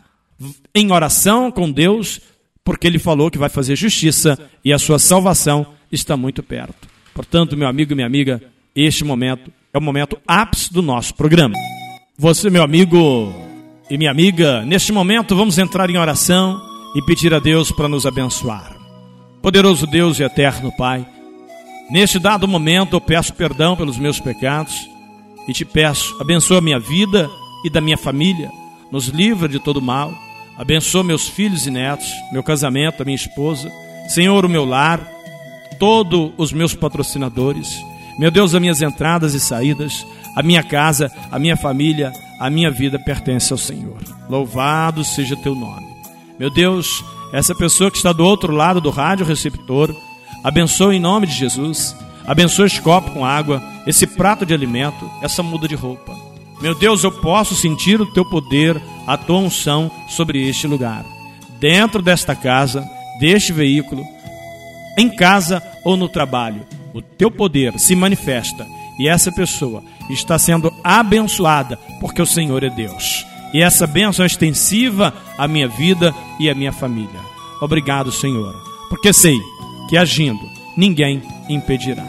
em 0.75 0.91
oração 0.93 1.51
com 1.51 1.71
Deus, 1.71 2.21
porque 2.65 2.87
Ele 2.87 2.99
falou 2.99 3.31
que 3.31 3.39
vai 3.39 3.49
fazer 3.49 3.77
justiça 3.77 4.39
e 4.65 4.73
a 4.73 4.79
sua 4.79 4.99
salvação 4.99 5.75
está 5.91 6.17
muito 6.17 6.43
perto. 6.43 6.89
Portanto, 7.15 7.57
meu 7.57 7.69
amigo 7.69 7.93
e 7.93 7.95
minha 7.95 8.07
amiga, 8.07 8.43
este 8.75 9.05
momento 9.05 9.53
é 9.73 9.79
o 9.79 9.83
momento 9.83 10.19
ápice 10.27 10.73
do 10.73 10.81
nosso 10.83 11.15
programa. 11.15 11.55
Você, 12.17 12.49
meu 12.49 12.63
amigo 12.63 13.35
e 13.91 13.99
minha 13.99 14.11
amiga, 14.11 14.65
neste 14.65 14.93
momento 14.93 15.37
vamos 15.37 15.59
entrar 15.59 15.91
em 15.91 15.99
oração 15.99 16.72
e 16.95 17.03
pedir 17.03 17.33
a 17.33 17.39
Deus 17.39 17.71
para 17.71 17.89
nos 17.89 18.07
abençoar. 18.07 18.77
Poderoso 19.41 19.87
Deus 19.87 20.19
e 20.19 20.23
eterno 20.23 20.71
Pai, 20.77 21.07
neste 21.91 22.19
dado 22.19 22.47
momento 22.47 22.95
eu 22.97 23.01
peço 23.01 23.35
perdão 23.35 23.77
pelos 23.77 23.99
meus 23.99 24.21
pecados 24.21 24.89
e 25.49 25.53
te 25.53 25.65
peço, 25.65 26.17
abençoa 26.21 26.59
a 26.59 26.63
minha 26.63 26.79
vida 26.79 27.29
e 27.65 27.71
da 27.71 27.81
minha 27.81 27.99
família, 27.99 28.51
nos 28.91 29.09
livra 29.09 29.49
de 29.49 29.59
todo 29.59 29.83
mal, 29.83 30.13
abençoa 30.57 31.03
meus 31.03 31.29
filhos 31.29 31.67
e 31.67 31.71
netos, 31.71 32.13
meu 32.33 32.43
casamento, 32.43 33.03
a 33.03 33.05
minha 33.05 33.17
esposa, 33.17 33.71
Senhor, 34.09 34.45
o 34.45 34.49
meu 34.49 34.65
lar, 34.65 35.01
todos 35.79 36.33
os 36.37 36.53
meus 36.53 36.75
patrocinadores, 36.75 37.77
meu 38.19 38.31
Deus, 38.31 38.55
as 38.55 38.61
minhas 38.61 38.83
entradas 38.83 39.35
e 39.35 39.41
saídas, 39.41 40.07
a 40.37 40.43
minha 40.43 40.63
casa, 40.63 41.11
a 41.31 41.39
minha 41.39 41.57
família, 41.57 42.13
a 42.39 42.51
minha 42.51 42.71
vida 42.71 42.99
pertence 42.99 43.53
ao 43.53 43.59
Senhor. 43.59 43.99
Louvado 44.29 45.05
seja 45.05 45.37
teu 45.37 45.55
nome. 45.55 45.92
Meu 46.39 46.51
Deus, 46.51 47.05
essa 47.33 47.55
pessoa 47.55 47.91
que 47.91 47.97
está 47.97 48.13
do 48.13 48.25
outro 48.25 48.53
lado 48.53 48.81
do 48.81 48.91
rádio 48.91 49.27
receptor, 49.27 49.95
abençoe 50.43 50.97
em 50.97 51.01
nome 51.01 51.27
de 51.27 51.35
Jesus. 51.35 51.97
Abençoe 52.27 52.67
este 52.67 52.81
copo 52.81 53.11
com 53.11 53.25
água, 53.25 53.63
esse 53.87 54.07
prato 54.07 54.47
de 54.47 54.55
alimento, 54.55 55.11
essa 55.23 55.43
muda 55.43 55.67
de 55.67 55.75
roupa. 55.75 56.17
Meu 56.61 56.75
Deus, 56.75 57.03
eu 57.03 57.11
posso 57.11 57.55
sentir 57.55 58.01
o 58.01 58.07
teu 58.07 58.25
poder, 58.25 58.81
a 59.07 59.17
tua 59.17 59.39
unção 59.39 59.91
sobre 60.09 60.49
este 60.49 60.67
lugar. 60.67 61.05
Dentro 61.59 62.01
desta 62.01 62.37
casa, 62.37 62.89
deste 63.19 63.53
veículo, 63.53 64.05
em 64.97 65.09
casa 65.09 65.63
ou 65.85 65.97
no 65.97 66.09
trabalho, 66.09 66.65
o 66.95 67.03
teu 67.03 67.31
poder 67.31 67.79
se 67.79 67.97
manifesta 67.97 68.67
e 68.99 69.09
essa 69.09 69.33
pessoa 69.33 69.83
está 70.11 70.39
sendo 70.39 70.73
abençoada 70.85 71.77
porque 72.01 72.23
o 72.23 72.27
Senhor 72.27 72.63
é 72.63 72.71
Deus. 72.71 73.27
E 73.53 73.61
essa 73.61 73.87
bênção 73.87 74.25
é 74.25 74.27
extensiva 74.27 75.13
à 75.37 75.47
minha 75.47 75.69
vida 75.69 76.15
e 76.41 76.49
à 76.49 76.55
minha 76.55 76.73
família. 76.73 77.21
Obrigado, 77.61 78.11
Senhor, 78.11 78.55
porque 78.89 79.13
sei 79.13 79.39
que 79.89 79.97
agindo 79.97 80.41
ninguém 80.77 81.23
impedirá. 81.49 82.05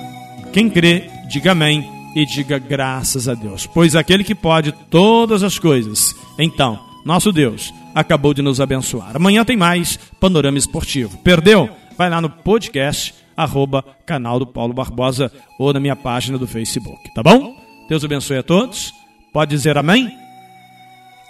Quem 0.51 0.69
crê, 0.69 1.10
diga 1.27 1.51
amém 1.51 1.89
e 2.15 2.25
diga 2.25 2.58
graças 2.58 3.27
a 3.27 3.34
Deus, 3.34 3.67
pois 3.67 3.95
aquele 3.95 4.23
que 4.23 4.36
pode 4.36 4.71
todas 4.89 5.43
as 5.43 5.60
coisas, 5.60 6.15
então, 6.38 6.79
nosso 7.06 7.32
Deus 7.32 7.73
acabou 7.93 8.34
de 8.34 8.41
nos 8.41 8.62
abençoar. 8.62 9.15
Amanhã 9.15 9.43
tem 9.43 9.58
mais 9.58 9.97
Panorama 10.19 10.58
Esportivo. 10.58 11.17
Perdeu? 11.17 11.69
Vai 11.97 12.10
lá 12.10 12.19
no 12.19 12.29
podcast, 12.29 13.13
arroba 13.36 13.84
canal 14.06 14.39
do 14.39 14.47
Paulo 14.47 14.73
Barbosa 14.73 15.32
ou 15.60 15.73
na 15.73 15.79
minha 15.79 15.95
página 15.95 16.38
do 16.38 16.47
Facebook, 16.47 17.13
tá 17.13 17.21
bom? 17.21 17.56
Deus 17.88 18.03
abençoe 18.03 18.38
a 18.38 18.43
todos. 18.43 18.91
Pode 19.32 19.51
dizer 19.51 19.77
amém? 19.77 20.23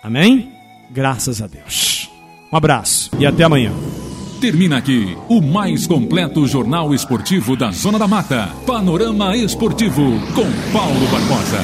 Amém? 0.03 0.51
Graças 0.91 1.41
a 1.41 1.47
Deus. 1.47 2.09
Um 2.51 2.57
abraço 2.57 3.09
e 3.17 3.25
até 3.25 3.43
amanhã. 3.43 3.71
Termina 4.41 4.77
aqui 4.77 5.17
o 5.29 5.41
mais 5.41 5.87
completo 5.87 6.45
jornal 6.45 6.93
esportivo 6.93 7.55
da 7.55 7.71
Zona 7.71 7.97
da 7.97 8.07
Mata. 8.07 8.49
Panorama 8.67 9.37
Esportivo 9.37 10.19
com 10.35 10.71
Paulo 10.73 11.07
Barbosa. 11.09 11.63